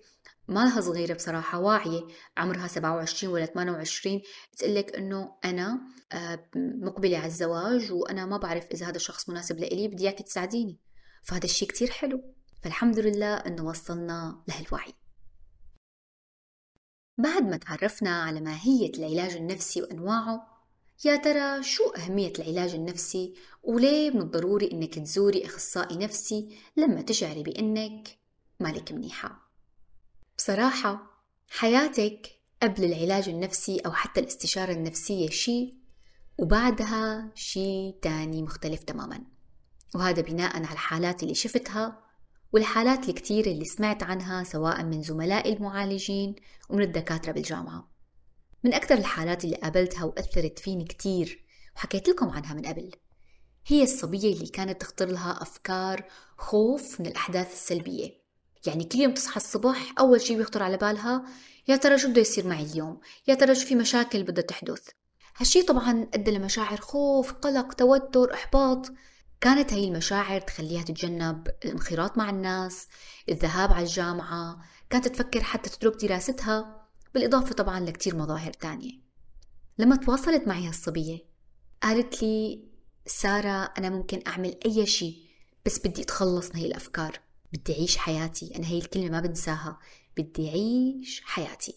مالها 0.49 0.81
صغيرة 0.81 1.15
بصراحة 1.15 1.59
واعية. 1.59 2.01
عمرها 2.37 2.67
27 2.67 3.33
ولا 3.33 3.47
28 3.47 4.21
تقلك 4.59 4.97
إنه 4.97 5.37
أنا 5.45 5.81
آه، 6.13 6.49
مقبلة 6.57 7.19
على 7.19 7.27
الزواج 7.27 7.93
وأنا 7.93 8.27
ما 8.27 8.37
بعرف 8.37 8.67
إذا 8.73 8.87
هذا 8.87 8.97
الشخص 8.97 9.29
مناسب 9.29 9.59
لإلي 9.59 9.89
بدي 9.89 10.05
إياك 10.05 10.23
تساعديني. 10.23 10.79
فهذا 11.23 11.45
الشيء 11.45 11.69
كتير 11.69 11.91
حلو. 11.91 12.35
فالحمد 12.63 12.99
لله 12.99 13.35
إنه 13.35 13.67
وصلنا 13.67 14.43
لهالوعي. 14.49 14.93
بعد 17.19 17.43
ما 17.43 17.57
تعرفنا 17.57 18.23
على 18.23 18.41
ماهية 18.41 18.93
العلاج 18.99 19.37
النفسي 19.37 19.83
وأنواعه 19.83 20.55
يا 21.05 21.17
ترى 21.17 21.63
شو 21.63 21.85
أهمية 21.91 22.33
العلاج 22.39 22.75
النفسي؟ 22.75 23.35
وليه 23.63 24.11
من 24.11 24.21
الضروري 24.21 24.73
إنك 24.73 24.95
تزوري 24.95 25.47
أخصائي 25.47 25.97
نفسي 25.97 26.59
لما 26.77 27.03
تشعري 27.03 27.43
بإنك 27.43 28.19
مالك 28.61 28.93
منيحة؟ 28.93 29.44
بصراحة 30.39 31.21
حياتك 31.49 32.41
قبل 32.63 32.85
العلاج 32.85 33.29
النفسي 33.29 33.79
أو 33.79 33.93
حتى 33.93 34.21
الاستشارة 34.21 34.73
النفسية 34.73 35.29
شيء 35.29 35.75
وبعدها 36.39 37.33
شيء 37.35 37.99
تاني 38.03 38.43
مختلف 38.43 38.83
تماما. 38.83 39.25
وهذا 39.95 40.23
بناء 40.23 40.57
على 40.57 40.73
الحالات 40.73 41.23
اللي 41.23 41.35
شفتها 41.35 42.05
والحالات 42.53 43.09
الكتيرة 43.09 43.49
اللي 43.49 43.65
سمعت 43.65 44.03
عنها 44.03 44.45
سواء 44.45 44.85
من 44.85 45.03
زملائي 45.03 45.53
المعالجين 45.53 46.35
ومن 46.69 46.83
الدكاترة 46.83 47.33
بالجامعة. 47.33 47.91
من 48.65 48.75
أكثر 48.75 48.95
الحالات 48.95 49.45
اللي 49.45 49.57
قابلتها 49.57 50.05
وأثرت 50.05 50.59
فيني 50.59 50.85
كتير 50.85 51.45
وحكيت 51.77 52.09
لكم 52.09 52.31
عنها 52.31 52.55
من 52.55 52.67
قبل 52.67 52.91
هي 53.67 53.83
الصبية 53.83 54.35
اللي 54.35 54.47
كانت 54.47 54.81
تخطر 54.81 55.07
لها 55.07 55.43
أفكار 55.43 56.05
خوف 56.39 57.01
من 57.01 57.07
الأحداث 57.07 57.53
السلبية. 57.53 58.24
يعني 58.67 58.85
كل 58.85 58.99
يوم 58.99 59.15
تصحى 59.15 59.37
الصبح 59.37 59.95
أول 59.99 60.21
شي 60.21 60.37
بيخطر 60.37 60.63
على 60.63 60.77
بالها 60.77 61.25
يا 61.69 61.77
ترى 61.77 61.99
شو 61.99 62.09
بده 62.09 62.21
يصير 62.21 62.47
معي 62.47 62.63
اليوم؟ 62.63 63.01
يا 63.29 63.35
ترى 63.35 63.55
شو 63.55 63.67
في 63.67 63.75
مشاكل 63.75 64.23
بدها 64.23 64.45
تحدث؟ 64.45 64.89
هالشي 65.37 65.63
طبعا 65.63 66.07
أدى 66.15 66.31
لمشاعر 66.31 66.81
خوف 66.81 67.33
قلق 67.33 67.73
توتر 67.73 68.35
إحباط. 68.35 68.93
كانت 69.41 69.73
هاي 69.73 69.89
المشاعر 69.89 70.41
تخليها 70.41 70.83
تتجنب 70.83 71.49
الانخراط 71.65 72.19
مع 72.19 72.31
الناس 72.31 72.89
الذهاب 73.29 73.73
على 73.73 73.83
الجامعة 73.83 74.59
كانت 74.91 75.09
تفكر 75.09 75.43
حتى 75.43 75.71
تترك 75.71 76.05
دراستها 76.05 76.87
بالإضافة 77.15 77.55
طبعا 77.55 77.81
لكتير 77.81 78.17
مظاهر 78.17 78.53
تانية. 78.53 78.93
لما 79.79 79.97
تواصلت 79.97 80.49
معي 80.49 80.69
هالصبية 80.69 81.19
قالت 81.83 82.23
لي 82.23 82.65
سارة 83.07 83.73
أنا 83.79 83.91
ممكن 83.91 84.23
أعمل 84.27 84.57
أي 84.67 84.87
شيء 84.87 85.17
بس 85.67 85.79
بدي 85.79 86.03
أتخلص 86.03 86.51
من 86.51 86.57
هي 86.57 86.67
الأفكار. 86.67 87.21
بدي 87.55 87.73
أعيش 87.73 87.97
حياتي. 87.97 88.57
أنا 88.57 88.67
هي 88.67 88.79
الكلمة 88.79 89.09
ما 89.09 89.21
بنساها. 89.21 89.79
بدي 90.17 90.49
أعيش 90.49 91.23
حياتي. 91.25 91.77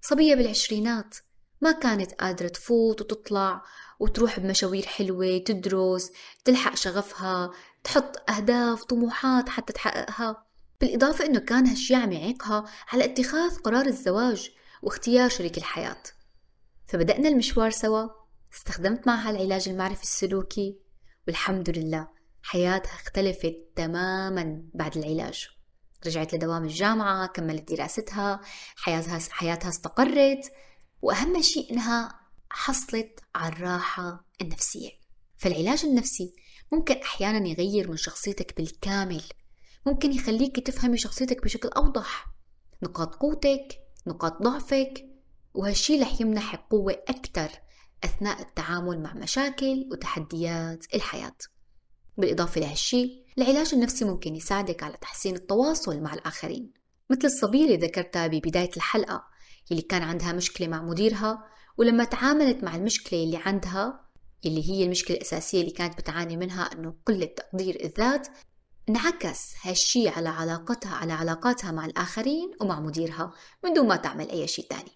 صبية 0.00 0.34
بالعشرينات 0.34 1.16
ما 1.60 1.72
كانت 1.72 2.12
قادرة 2.12 2.48
تفوت 2.48 3.00
وتطلع 3.00 3.62
وتروح 4.00 4.40
بمشاوير 4.40 4.86
حلوة 4.86 5.38
تدرس 5.38 6.12
تلحق 6.44 6.76
شغفها 6.76 7.50
تحط 7.84 8.30
أهداف 8.30 8.84
طموحات 8.84 9.48
حتى 9.48 9.72
تحققها. 9.72 10.46
بالإضافة 10.80 11.26
أنه 11.26 11.38
كان 11.38 11.66
هالشي 11.66 11.94
عم 11.94 12.12
يعيقها 12.12 12.64
على 12.88 13.04
اتخاذ 13.04 13.56
قرار 13.56 13.86
الزواج 13.86 14.50
واختيار 14.82 15.28
شريك 15.28 15.58
الحياة. 15.58 16.02
فبدأنا 16.86 17.28
المشوار 17.28 17.70
سوا. 17.70 18.08
استخدمت 18.54 19.06
معها 19.06 19.30
العلاج 19.30 19.68
المعرفي 19.68 20.02
السلوكي. 20.02 20.78
والحمد 21.26 21.70
لله. 21.70 22.13
حياتها 22.44 22.94
اختلفت 22.94 23.56
تماما 23.76 24.62
بعد 24.74 24.96
العلاج. 24.96 25.48
رجعت 26.06 26.34
لدوام 26.34 26.64
الجامعة 26.64 27.26
كملت 27.26 27.72
دراستها 27.72 28.40
حياتها 28.76 29.18
حياتها 29.30 29.68
استقرت 29.68 30.52
وأهم 31.02 31.42
شيء 31.42 31.72
إنها 31.72 32.20
حصلت 32.50 33.20
على 33.34 33.52
الراحة 33.52 34.24
النفسية. 34.40 34.90
فالعلاج 35.36 35.84
النفسي 35.84 36.34
ممكن 36.72 36.94
أحيانا 36.94 37.48
يغير 37.48 37.90
من 37.90 37.96
شخصيتك 37.96 38.56
بالكامل. 38.56 39.22
ممكن 39.86 40.12
يخليك 40.12 40.66
تفهمي 40.66 40.96
شخصيتك 40.96 41.44
بشكل 41.44 41.68
أوضح. 41.68 42.26
نقاط 42.82 43.14
قوتك 43.14 43.78
نقاط 44.06 44.42
ضعفك 44.42 45.04
وهالشي 45.54 46.00
رح 46.02 46.20
يمنحك 46.20 46.60
قوة 46.70 46.92
أكثر 47.08 47.50
أثناء 48.04 48.40
التعامل 48.40 49.02
مع 49.02 49.14
مشاكل 49.14 49.88
وتحديات 49.92 50.94
الحياة. 50.94 51.36
بالإضافة 52.16 52.60
لهالشي 52.60 53.24
العلاج 53.38 53.74
النفسي 53.74 54.04
ممكن 54.04 54.36
يساعدك 54.36 54.82
على 54.82 54.96
تحسين 54.96 55.34
التواصل 55.34 56.00
مع 56.00 56.14
الآخرين 56.14 56.72
مثل 57.10 57.24
الصبية 57.24 57.64
اللي 57.64 57.76
ذكرتها 57.76 58.26
ببداية 58.26 58.70
الحلقة 58.76 59.24
اللي 59.70 59.82
كان 59.82 60.02
عندها 60.02 60.32
مشكلة 60.32 60.68
مع 60.68 60.82
مديرها 60.82 61.44
ولما 61.78 62.04
تعاملت 62.04 62.64
مع 62.64 62.76
المشكلة 62.76 63.22
اللي 63.22 63.36
عندها 63.36 64.04
اللي 64.46 64.70
هي 64.70 64.84
المشكلة 64.84 65.16
الأساسية 65.16 65.60
اللي 65.60 65.72
كانت 65.72 65.98
بتعاني 65.98 66.36
منها 66.36 66.62
أنه 66.72 66.94
قلة 67.06 67.26
تقدير 67.26 67.84
الذات 67.84 68.28
انعكس 68.88 69.54
هالشي 69.62 70.08
على 70.08 70.28
علاقتها 70.28 70.94
على 70.94 71.12
علاقاتها 71.12 71.72
مع 71.72 71.84
الآخرين 71.84 72.50
ومع 72.60 72.80
مديرها 72.80 73.32
من 73.64 73.72
دون 73.72 73.88
ما 73.88 73.96
تعمل 73.96 74.30
أي 74.30 74.48
شيء 74.48 74.66
تاني. 74.70 74.92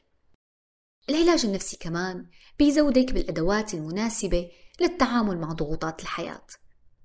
العلاج 1.11 1.47
النفسي 1.47 1.77
كمان 1.77 2.27
بيزودك 2.59 3.13
بالأدوات 3.13 3.75
المناسبة 3.75 4.51
للتعامل 4.81 5.39
مع 5.39 5.53
ضغوطات 5.53 6.03
الحياة. 6.03 6.47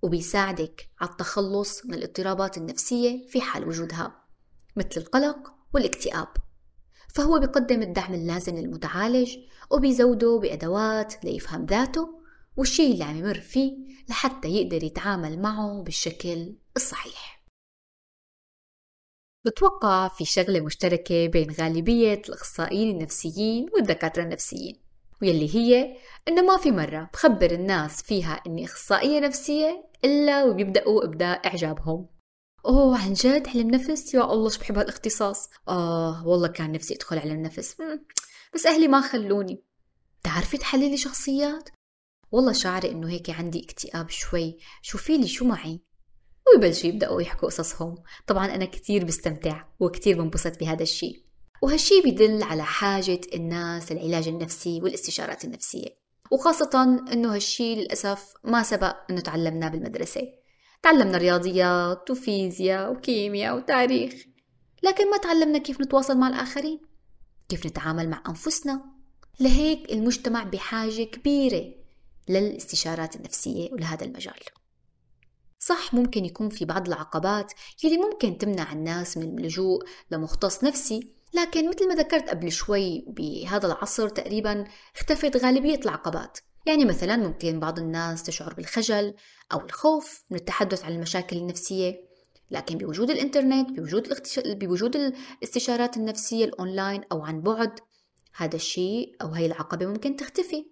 وبيساعدك 0.03 0.89
على 1.01 1.09
التخلص 1.09 1.85
من 1.85 1.93
الاضطرابات 1.93 2.57
النفسية 2.57 3.27
في 3.27 3.41
حال 3.41 3.67
وجودها 3.67 4.25
مثل 4.75 4.89
القلق 4.97 5.53
والاكتئاب. 5.73 6.27
فهو 7.15 7.39
بيقدم 7.39 7.81
الدعم 7.81 8.13
اللازم 8.13 8.55
للمتعالج 8.55 9.37
وبيزوده 9.71 10.39
بأدوات 10.39 11.25
ليفهم 11.25 11.65
ذاته 11.65 12.23
والشيء 12.57 12.93
اللي 12.93 13.03
عم 13.03 13.17
يمر 13.17 13.39
فيه 13.39 13.73
لحتى 14.09 14.47
يقدر 14.47 14.83
يتعامل 14.83 15.41
معه 15.41 15.83
بالشكل 15.83 16.55
الصحيح. 16.75 17.45
بتوقع 19.45 20.07
في 20.07 20.25
شغلة 20.25 20.59
مشتركة 20.59 21.27
بين 21.27 21.51
غالبية 21.51 22.21
الأخصائيين 22.29 22.95
النفسيين 22.95 23.69
والدكاترة 23.73 24.23
النفسيين. 24.23 24.82
واللي 25.21 25.55
هي 25.55 25.97
إنه 26.27 26.41
ما 26.41 26.57
في 26.57 26.71
مرة 26.71 27.09
بخبر 27.13 27.51
الناس 27.51 28.01
فيها 28.01 28.41
إني 28.47 28.65
أخصائية 28.65 29.19
نفسية 29.19 29.89
إلا 30.05 30.43
وبيبدأوا 30.43 31.05
إبداء 31.05 31.47
إعجابهم. 31.47 32.07
أوه 32.65 33.03
عن 33.03 33.13
جد؟ 33.13 33.47
علم 33.47 33.69
نفس؟ 33.69 34.13
يا 34.13 34.33
الله 34.33 34.49
شو 34.49 34.59
بحب 34.59 34.77
هالاختصاص. 34.77 35.49
آه 35.67 36.27
والله 36.27 36.47
كان 36.47 36.71
نفسي 36.71 36.95
أدخل 36.95 37.19
علم 37.19 37.41
نفس. 37.41 37.75
بس 38.53 38.65
أهلي 38.65 38.87
ما 38.87 39.01
خلوني. 39.01 39.63
تعرفي 40.23 40.57
تحللي 40.57 40.97
شخصيات؟ 40.97 41.69
والله 42.31 42.53
شعري 42.53 42.91
إنه 42.91 43.09
هيك 43.09 43.29
عندي 43.29 43.63
اكتئاب 43.63 44.09
شوي. 44.09 44.57
شوفي 44.81 45.17
لي 45.17 45.27
شو 45.27 45.45
معي؟ 45.45 45.81
ويبلشوا 46.47 46.89
يبدأوا 46.89 47.21
يحكوا 47.21 47.49
قصصهم. 47.49 47.95
طبعا 48.27 48.45
أنا 48.45 48.65
كتير 48.65 49.05
بستمتع 49.05 49.65
وكتير 49.79 50.21
بنبسط 50.21 50.59
بهذا 50.59 50.83
الشيء 50.83 51.23
وهالشي 51.63 52.01
بدل 52.01 52.43
على 52.43 52.63
حاجة 52.63 53.21
الناس 53.33 53.91
للعلاج 53.91 54.27
النفسي 54.27 54.81
والاستشارات 54.81 55.45
النفسية. 55.45 55.87
وخاصة 56.31 57.03
أنه 57.13 57.35
هالشي 57.35 57.75
للأسف 57.75 58.33
ما 58.43 58.63
سبق 58.63 58.95
أنه 59.09 59.21
تعلمناه 59.21 59.67
بالمدرسة. 59.67 60.21
تعلمنا 60.81 61.17
رياضيات 61.17 62.11
وفيزياء 62.11 62.91
وكيمياء 62.91 63.57
وتاريخ. 63.57 64.13
لكن 64.83 65.11
ما 65.11 65.17
تعلمنا 65.17 65.57
كيف 65.57 65.81
نتواصل 65.81 66.17
مع 66.17 66.27
الآخرين. 66.27 66.81
كيف 67.49 67.65
نتعامل 67.65 68.09
مع 68.09 68.23
أنفسنا. 68.29 68.85
لهيك 69.39 69.91
المجتمع 69.91 70.43
بحاجة 70.43 71.03
كبيرة 71.03 71.73
للاستشارات 72.29 73.15
النفسية 73.15 73.73
ولهذا 73.73 74.05
المجال. 74.05 74.39
صح 75.59 75.93
ممكن 75.93 76.25
يكون 76.25 76.49
في 76.49 76.65
بعض 76.65 76.87
العقبات 76.87 77.53
يلي 77.83 77.97
ممكن 77.97 78.37
تمنع 78.37 78.71
الناس 78.71 79.17
من 79.17 79.39
اللجوء 79.39 79.83
لمختص 80.11 80.63
نفسي 80.63 81.12
لكن 81.33 81.69
مثل 81.69 81.87
ما 81.87 81.95
ذكرت 81.95 82.29
قبل 82.29 82.51
شوي 82.51 83.05
بهذا 83.07 83.67
العصر 83.67 84.09
تقريبا 84.09 84.65
اختفت 84.95 85.37
غالبية 85.37 85.79
العقبات. 85.85 86.39
يعني 86.65 86.85
مثلا 86.85 87.17
ممكن 87.17 87.59
بعض 87.59 87.79
الناس 87.79 88.23
تشعر 88.23 88.53
بالخجل 88.53 89.13
أو 89.53 89.59
الخوف 89.59 90.23
من 90.29 90.37
التحدث 90.37 90.85
عن 90.85 90.91
المشاكل 90.91 91.37
النفسية. 91.37 92.13
لكن 92.51 92.77
بوجود 92.77 93.09
الإنترنت 93.09 93.69
بوجود, 93.69 94.05
الاختش... 94.05 94.39
بوجود 94.45 94.95
الاستشارات 94.95 95.97
النفسية 95.97 96.45
الأونلاين 96.45 97.01
أو 97.11 97.21
عن 97.21 97.41
بعد 97.41 97.79
هذا 98.35 98.55
الشيء 98.55 99.15
أو 99.21 99.27
هي 99.27 99.45
العقبة 99.45 99.85
ممكن 99.85 100.15
تختفي. 100.15 100.65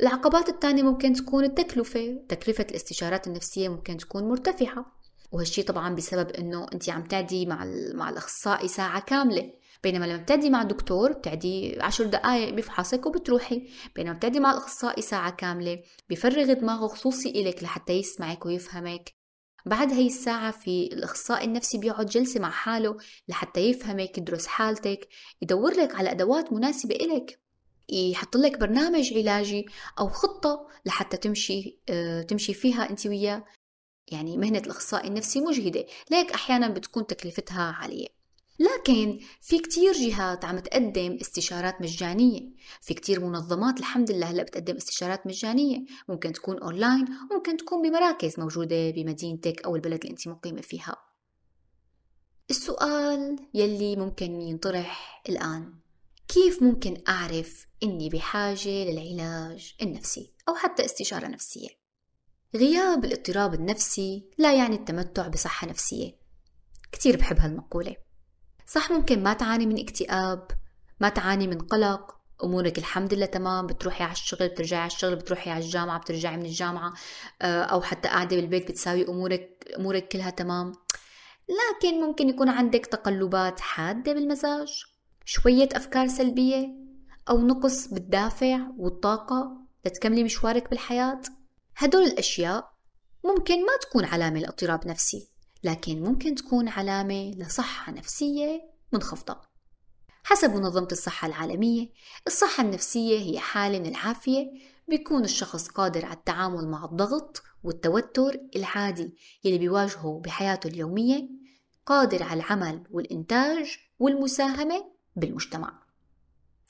العقبات 0.00 0.48
الثانية 0.48 0.82
ممكن 0.82 1.12
تكون 1.12 1.44
التكلفة. 1.44 2.24
تكلفة 2.28 2.66
الاستشارات 2.70 3.26
النفسية 3.26 3.68
ممكن 3.68 3.96
تكون 3.96 4.28
مرتفعة. 4.28 5.01
وهالشي 5.32 5.62
طبعا 5.62 5.94
بسبب 5.94 6.30
إنه 6.30 6.66
انت 6.72 6.90
عم 6.90 7.04
تعدي 7.04 7.46
مع 7.46 7.64
مع 7.94 8.10
الأخصائي 8.10 8.68
ساعة 8.68 9.00
كاملة. 9.00 9.52
بينما 9.82 10.04
لما 10.04 10.16
بتعدي 10.16 10.50
مع 10.50 10.62
الدكتور 10.62 11.12
بتعدي 11.12 11.78
عشر 11.80 12.06
دقائق 12.06 12.54
بفحصك 12.54 13.06
وبتروحي. 13.06 13.68
بينما 13.96 14.12
بتعدي 14.12 14.40
مع 14.40 14.50
الأخصائي 14.50 15.02
ساعة 15.02 15.30
كاملة 15.30 15.82
بفرغ 16.10 16.52
دماغه 16.52 16.86
خصوصي 16.86 17.30
إلك 17.30 17.62
لحتى 17.62 17.92
يسمعك 17.92 18.46
ويفهمك. 18.46 19.14
بعد 19.66 19.92
هي 19.92 20.06
الساعة 20.06 20.50
في 20.50 20.86
الأخصائي 20.92 21.44
النفسي 21.44 21.78
بيقعد 21.78 22.06
جلسة 22.06 22.40
مع 22.40 22.50
حاله 22.50 22.96
لحتى 23.28 23.60
يفهمك 23.60 24.18
يدرس 24.18 24.46
حالتك 24.46 25.08
يدور 25.42 25.72
لك 25.72 25.94
على 25.94 26.10
أدوات 26.10 26.52
مناسبة 26.52 26.94
إلك. 26.94 27.40
يحط 27.88 28.36
لك 28.36 28.58
برنامج 28.58 29.12
علاجي 29.14 29.66
أو 29.98 30.08
خطة 30.08 30.66
لحتى 30.86 31.16
تمشي 31.16 31.78
آه، 31.88 32.22
تمشي 32.22 32.54
فيها 32.54 32.90
أنت 32.90 33.06
وياه. 33.06 33.44
يعني 34.12 34.36
مهنة 34.36 34.58
الأخصائي 34.58 35.08
النفسي 35.08 35.40
مجهدة 35.40 35.86
ليك 36.10 36.32
أحيانا 36.32 36.68
بتكون 36.68 37.06
تكلفتها 37.06 37.62
عالية. 37.62 38.06
لكن 38.58 39.20
في 39.40 39.58
كتير 39.58 39.92
جهات 39.92 40.44
عم 40.44 40.58
تقدم 40.58 41.18
استشارات 41.20 41.80
مجانية. 41.80 42.40
في 42.80 42.94
كتير 42.94 43.20
منظمات 43.20 43.78
الحمد 43.80 44.10
لله 44.10 44.26
هلأ 44.26 44.42
بتقدم 44.42 44.76
استشارات 44.76 45.26
مجانية. 45.26 45.84
ممكن 46.08 46.32
تكون 46.32 46.58
أونلاين 46.58 47.06
وممكن 47.30 47.56
تكون 47.56 47.82
بمراكز 47.82 48.40
موجودة 48.40 48.90
بمدينتك 48.90 49.62
أو 49.64 49.76
البلد 49.76 50.00
اللي 50.00 50.10
أنت 50.10 50.28
مقيمة 50.28 50.60
فيها. 50.60 50.96
السؤال 52.50 53.36
يلي 53.54 53.96
ممكن 53.96 54.40
ينطرح 54.40 55.22
الآن 55.28 55.74
كيف 56.28 56.62
ممكن 56.62 57.02
أعرف 57.08 57.66
إني 57.82 58.08
بحاجة 58.08 58.84
للعلاج 58.84 59.74
النفسي 59.82 60.32
أو 60.48 60.54
حتى 60.54 60.84
استشارة 60.84 61.26
نفسية؟ 61.26 61.81
غياب 62.56 63.04
الاضطراب 63.04 63.54
النفسي 63.54 64.30
لا 64.38 64.54
يعني 64.54 64.76
التمتع 64.76 65.28
بصحة 65.28 65.66
نفسية. 65.66 66.12
كتير 66.92 67.16
بحب 67.16 67.38
هالمقولة. 67.38 67.96
صح 68.66 68.90
ممكن 68.90 69.22
ما 69.22 69.32
تعاني 69.32 69.66
من 69.66 69.78
اكتئاب 69.78 70.48
ما 71.00 71.08
تعاني 71.08 71.46
من 71.46 71.58
قلق 71.58 72.16
أمورك 72.44 72.78
الحمد 72.78 73.14
لله 73.14 73.26
تمام 73.26 73.66
بتروحي 73.66 74.04
على 74.04 74.12
الشغل 74.12 74.48
بترجعي 74.48 74.80
على 74.80 74.86
الشغل 74.86 75.16
بتروحي 75.16 75.50
على 75.50 75.64
الجامعة 75.64 76.00
بترجعي 76.00 76.36
من 76.36 76.46
الجامعة 76.46 76.92
آه، 77.42 77.62
أو 77.62 77.80
حتى 77.82 78.08
قاعدة 78.08 78.36
بالبيت 78.36 78.68
بتساوي 78.68 79.08
أمورك 79.08 79.64
أمورك 79.78 80.08
كلها 80.08 80.30
تمام. 80.30 80.72
لكن 81.48 82.00
ممكن 82.00 82.28
يكون 82.28 82.48
عندك 82.48 82.86
تقلبات 82.86 83.60
حادة 83.60 84.12
بالمزاج 84.12 84.84
شوية 85.24 85.68
أفكار 85.72 86.08
سلبية 86.08 86.68
أو 87.30 87.38
نقص 87.46 87.88
بالدافع 87.88 88.58
والطاقة 88.78 89.56
لتكملي 89.84 90.24
مشوارك 90.24 90.70
بالحياة. 90.70 91.20
هدول 91.82 92.02
الأشياء 92.02 92.72
ممكن 93.24 93.60
ما 93.60 93.76
تكون 93.80 94.04
علامة 94.04 94.40
لاضطراب 94.40 94.86
نفسي 94.86 95.28
لكن 95.64 96.02
ممكن 96.02 96.34
تكون 96.34 96.68
علامة 96.68 97.30
لصحة 97.36 97.92
نفسية 97.92 98.60
منخفضة. 98.92 99.40
حسب 100.24 100.54
منظمة 100.54 100.88
الصحة 100.92 101.28
العالمية 101.28 101.88
الصحة 102.26 102.62
النفسية 102.62 103.18
هي 103.18 103.38
حالة 103.38 103.78
من 103.78 103.86
العافية 103.86 104.52
بيكون 104.88 105.24
الشخص 105.24 105.68
قادر 105.68 106.04
على 106.04 106.14
التعامل 106.14 106.68
مع 106.68 106.84
الضغط 106.84 107.42
والتوتر 107.64 108.40
العادي 108.56 109.14
يلي 109.44 109.58
بيواجهه 109.58 110.20
بحياته 110.24 110.68
اليومية 110.68 111.28
قادر 111.86 112.22
على 112.22 112.40
العمل 112.40 112.84
والإنتاج 112.90 113.78
والمساهمة 113.98 114.92
بالمجتمع. 115.16 115.81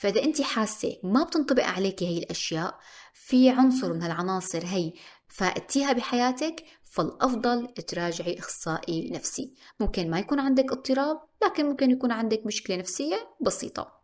فإذا 0.03 0.23
أنت 0.23 0.43
حاسة 0.43 0.97
ما 1.03 1.25
بتنطبق 1.25 1.65
عليك 1.65 2.03
هي 2.03 2.19
الأشياء 2.19 2.79
في 3.15 3.51
عنصر 3.51 3.93
من 3.93 4.03
هالعناصر 4.03 4.67
هي 4.67 4.93
فأتيها 5.29 5.93
بحياتك 5.93 6.65
فالأفضل 6.83 7.69
تراجعي 7.69 8.39
أخصائي 8.39 9.11
نفسي. 9.11 9.55
ممكن 9.81 10.11
ما 10.11 10.19
يكون 10.19 10.41
عندك 10.41 10.73
اضطراب 10.73 11.21
لكن 11.45 11.67
ممكن 11.67 11.91
يكون 11.91 12.13
عندك 12.13 12.47
مشكلة 12.47 12.77
نفسية 12.77 13.29
بسيطة. 13.41 14.01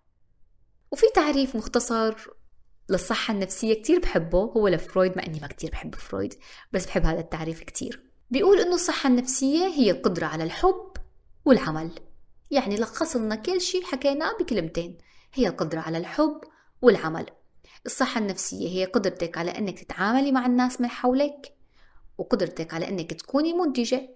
وفي 0.91 1.07
تعريف 1.15 1.57
مختصر 1.57 2.15
للصحة 2.89 3.35
النفسية 3.35 3.75
كتير 3.75 3.99
بحبه 3.99 4.39
هو 4.39 4.69
لفرويد 4.69 5.17
مع 5.17 5.27
أني 5.27 5.41
ما 5.41 5.47
كتير 5.47 5.71
بحب 5.71 5.95
فرويد 5.95 6.35
بس 6.73 6.87
بحب 6.87 7.05
هذا 7.05 7.21
التعريف 7.21 7.61
كتير. 7.61 8.11
بيقول 8.31 8.61
أنه 8.61 8.75
الصحة 8.75 9.09
النفسية 9.09 9.67
هي 9.67 9.91
القدرة 9.91 10.27
على 10.27 10.45
الحب 10.45 10.93
والعمل. 11.45 11.91
يعني 12.51 12.77
لخص 12.77 13.17
لنا 13.17 13.35
كل 13.35 13.61
شيء 13.61 13.85
حكيناه 13.85 14.37
بكلمتين. 14.41 14.99
هي 15.35 15.49
القدرة 15.49 15.81
على 15.81 15.99
الحب 15.99 16.41
والعمل. 16.83 17.27
الصحة 17.87 18.21
النفسية 18.21 18.69
هي 18.69 18.85
قدرتك 18.85 19.39
على 19.39 19.51
أنك 19.51 19.79
تتعاملي 19.79 20.33
مع 20.33 20.47
الناس 20.47 20.81
من 20.81 20.89
حولك 20.89 21.55
وقدرتك 22.19 22.75
على 22.75 22.89
أنك 22.89 23.15
تكوني 23.15 23.53
منتجة 23.53 24.11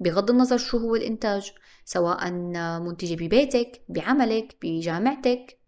بغض 0.00 0.30
النظر 0.30 0.56
شو 0.56 0.78
هو 0.78 0.96
الإنتاج 0.96 1.52
سواء 1.84 2.30
منتجة 2.80 3.14
ببيتك 3.14 3.82
بعملك 3.88 4.56
بجامعتك 4.62 5.58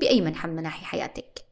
بأي 0.00 0.20
منحى 0.20 0.48
من 0.48 0.56
مناحي 0.56 0.84
حياتك. 0.84 1.43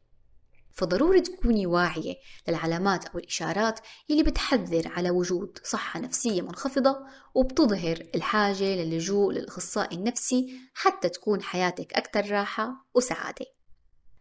فضروري 0.73 1.21
تكوني 1.21 1.65
واعية 1.67 2.15
للعلامات 2.47 3.05
أو 3.05 3.19
الإشارات 3.19 3.79
اللي 4.09 4.23
بتحذر 4.23 4.87
على 4.87 5.09
وجود 5.09 5.59
صحة 5.63 5.99
نفسية 5.99 6.41
منخفضة 6.41 6.97
وبتظهر 7.35 8.03
الحاجة 8.15 8.75
للجوء 8.75 9.33
للأخصائي 9.33 9.97
النفسي 9.97 10.59
حتى 10.73 11.09
تكون 11.09 11.41
حياتك 11.41 11.93
أكثر 11.93 12.31
راحة 12.31 12.87
وسعادة. 12.95 13.45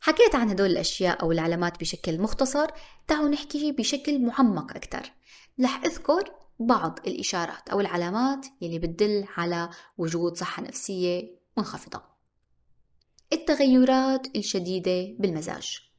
حكيت 0.00 0.34
عن 0.34 0.50
هدول 0.50 0.70
الأشياء 0.70 1.22
أو 1.22 1.32
العلامات 1.32 1.80
بشكل 1.80 2.20
مختصر 2.20 2.66
تعالوا 3.08 3.28
نحكي 3.28 3.72
بشكل 3.72 4.22
معمق 4.26 4.76
أكثر. 4.76 5.12
رح 5.60 5.84
أذكر 5.84 6.32
بعض 6.60 6.98
الإشارات 7.06 7.68
أو 7.68 7.80
العلامات 7.80 8.46
يلي 8.60 8.78
بتدل 8.78 9.24
على 9.36 9.70
وجود 9.98 10.36
صحة 10.36 10.62
نفسية 10.62 11.22
منخفضة. 11.56 12.02
التغيرات 13.32 14.36
الشديدة 14.36 15.16
بالمزاج. 15.18 15.91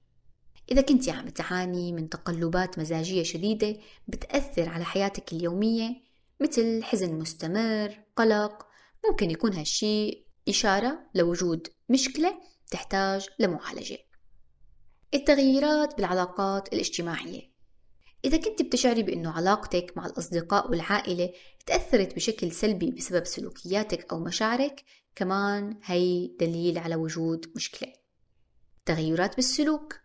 إذا 0.71 0.81
كنت 0.81 1.09
عم 1.09 1.29
تعاني 1.29 1.93
من 1.93 2.09
تقلبات 2.09 2.79
مزاجية 2.79 3.23
شديدة 3.23 3.77
بتأثر 4.07 4.69
على 4.69 4.85
حياتك 4.85 5.33
اليومية 5.33 5.95
مثل 6.39 6.83
حزن 6.83 7.13
مستمر، 7.13 7.99
قلق، 8.15 8.67
ممكن 9.09 9.31
يكون 9.31 9.53
هالشي 9.53 10.25
إشارة 10.49 10.99
لوجود 11.15 11.67
مشكلة 11.89 12.41
تحتاج 12.71 13.27
لمعالجة. 13.39 13.97
التغييرات 15.13 15.95
بالعلاقات 15.95 16.73
الاجتماعية. 16.73 17.53
إذا 18.25 18.37
كنت 18.37 18.61
بتشعري 18.61 19.03
بأنه 19.03 19.31
علاقتك 19.31 19.93
مع 19.95 20.05
الأصدقاء 20.05 20.71
والعائلة 20.71 21.33
تأثرت 21.65 22.15
بشكل 22.15 22.51
سلبي 22.51 22.91
بسبب 22.91 23.25
سلوكياتك 23.25 24.13
أو 24.13 24.19
مشاعرك 24.19 24.83
كمان 25.15 25.79
هي 25.83 26.31
دليل 26.39 26.77
على 26.77 26.95
وجود 26.95 27.51
مشكلة. 27.55 27.93
تغيرات 28.85 29.35
بالسلوك. 29.35 30.02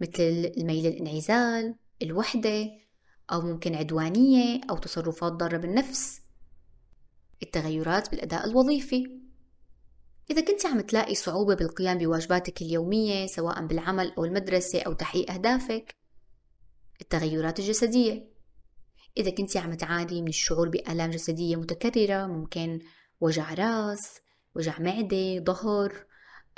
مثل 0.00 0.52
الميل 0.56 0.86
للانعزال 0.86 1.74
الوحدة 2.02 2.70
أو 3.32 3.40
ممكن 3.40 3.74
عدوانية 3.74 4.60
أو 4.70 4.76
تصرفات 4.76 5.32
ضارة 5.32 5.56
بالنفس. 5.56 6.20
التغيرات 7.42 8.10
بالأداء 8.10 8.48
الوظيفي. 8.48 9.18
إذا 10.30 10.40
كنت 10.40 10.66
عم 10.66 10.80
تلاقي 10.80 11.14
صعوبة 11.14 11.54
بالقيام 11.54 11.98
بواجباتك 11.98 12.62
اليومية 12.62 13.26
سواء 13.26 13.66
بالعمل 13.66 14.12
أو 14.18 14.24
المدرسة 14.24 14.82
أو 14.82 14.92
تحقيق 14.92 15.30
أهدافك. 15.30 15.94
التغيرات 17.00 17.58
الجسدية. 17.58 18.28
إذا 19.16 19.30
كنت 19.30 19.56
عم 19.56 19.74
تعاني 19.74 20.22
من 20.22 20.28
الشعور 20.28 20.68
بآلام 20.68 21.10
جسدية 21.10 21.56
متكررة 21.56 22.26
ممكن 22.26 22.80
وجع 23.20 23.54
راس 23.54 24.20
وجع 24.54 24.80
معدة 24.80 25.38
ظهر 25.38 26.06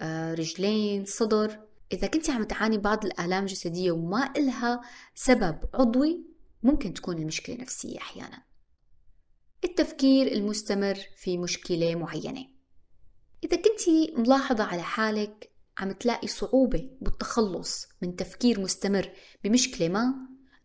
آه، 0.00 0.35
رجلين 0.35 1.05
صدر. 1.05 1.70
إذا 1.92 2.07
كنت 2.07 2.31
عم 2.31 2.44
تعاني 2.44 2.79
بعض 2.79 3.05
الآلام 3.05 3.42
الجسدية 3.42 3.92
وما 3.92 4.33
إلها 4.37 4.81
سبب 5.14 5.59
عضوي 5.74 6.24
ممكن 6.62 6.94
تكون 6.94 7.18
المشكلة 7.18 7.57
نفسية 7.57 7.98
أحيانا. 7.98 8.42
التفكير 9.64 10.33
المستمر 10.33 10.98
في 11.16 11.38
مشكلة 11.38 11.94
معينة. 11.94 12.46
إذا 13.44 13.57
كنت 13.57 13.88
ملاحظة 14.18 14.64
على 14.64 14.83
حالك 14.83 15.50
عم 15.79 15.92
تلاقي 15.92 16.29
صعوبة 16.29 16.90
بالتخلص 17.00 17.88
من 18.03 18.16
تفكير 18.16 18.61
مستمر 18.61 19.11
بمشكلة 19.44 19.88
ما 19.88 20.14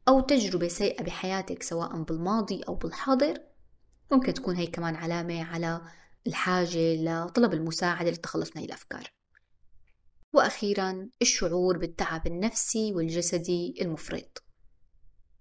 أو 0.07 0.19
تجربة 0.19 0.67
سيئة 0.67 1.03
بحياتك 1.03 1.63
سواء 1.63 2.03
بالماضي 2.03 2.61
أو 2.67 2.75
بالحاضر 2.75 3.39
ممكن 4.11 4.33
تكون 4.33 4.55
هي 4.55 4.67
كمان 4.67 4.95
علامة 4.95 5.43
على 5.43 5.81
الحاجة 6.27 6.95
لطلب 6.95 7.53
المساعدة 7.53 8.09
للتخلص 8.09 8.49
من 8.55 8.61
هي 8.61 8.65
الأفكار. 8.65 9.14
وأخيرا 10.36 11.10
الشعور 11.21 11.78
بالتعب 11.78 12.28
النفسي 12.28 12.93
والجسدي 12.93 13.76
المفرط. 13.82 14.43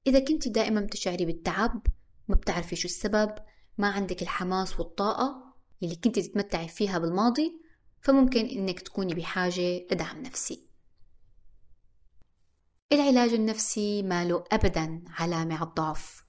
إذا 0.07 0.19
كنت 0.19 0.49
دائما 0.49 0.81
بتشعري 0.81 1.25
بالتعب 1.25 1.87
ما 2.29 2.35
بتعرفي 2.35 2.77
شو 2.77 2.89
السبب 2.89 3.35
ما 3.79 3.89
عندك 3.89 4.23
الحماس 4.23 4.81
والطاقة 4.81 5.55
اللي 5.83 5.97
كنت 5.97 6.19
تتمتعي 6.19 6.69
فيها 6.69 6.99
بالماضي 6.99 7.61
فممكن 8.01 8.47
إنك 8.47 8.81
تكوني 8.81 9.15
بحاجة 9.15 9.87
لدعم 9.93 10.23
نفسي. 10.23 10.69
العلاج 12.93 13.33
النفسي 13.33 14.03
ما 14.03 14.25
له 14.25 14.45
أبدا 14.53 15.05
علامة 15.09 15.55
على 15.55 15.65
الضعف 15.65 16.25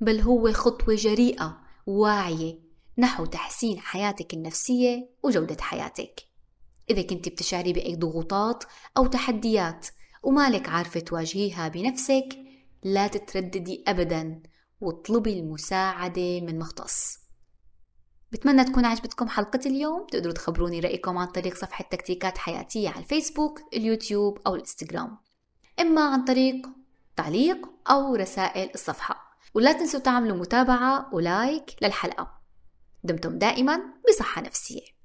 بل 0.00 0.20
هو 0.20 0.52
خطوة 0.52 0.94
جريئة 0.94 1.60
واعية 1.86 2.58
نحو 2.98 3.26
تحسين 3.26 3.78
حياتك 3.78 4.34
النفسية 4.34 5.10
وجودة 5.22 5.56
حياتك. 5.60 6.29
إذا 6.90 7.02
كنت 7.02 7.28
بتشعري 7.28 7.72
بأي 7.72 7.96
ضغوطات 7.96 8.64
أو 8.96 9.06
تحديات 9.06 9.86
ومالك 10.22 10.68
عارفة 10.68 11.00
تواجهيها 11.00 11.68
بنفسك 11.68 12.38
لا 12.82 13.06
تترددي 13.06 13.84
أبدا 13.88 14.42
واطلبي 14.80 15.40
المساعدة 15.40 16.40
من 16.40 16.58
مختص. 16.58 17.18
بتمنى 18.32 18.64
تكون 18.64 18.84
عجبتكم 18.84 19.28
حلقة 19.28 19.60
اليوم. 19.66 20.06
تقدروا 20.06 20.32
تخبروني 20.32 20.80
رأيكم 20.80 21.18
عن 21.18 21.26
طريق 21.26 21.54
صفحة 21.54 21.84
تكتيكات 21.90 22.38
حياتية 22.38 22.88
على 22.88 22.98
الفيسبوك 22.98 23.60
اليوتيوب 23.74 24.38
أو 24.46 24.54
الإنستغرام. 24.54 25.18
إما 25.80 26.00
عن 26.00 26.24
طريق 26.24 26.66
تعليق 27.16 27.68
أو 27.90 28.14
رسائل 28.14 28.70
الصفحة. 28.74 29.38
ولا 29.54 29.72
تنسوا 29.72 30.00
تعملوا 30.00 30.36
متابعة 30.36 31.14
ولايك 31.14 31.76
للحلقة. 31.82 32.40
دمتم 33.04 33.38
دائما 33.38 33.80
بصحة 34.08 34.42
نفسية. 34.42 34.99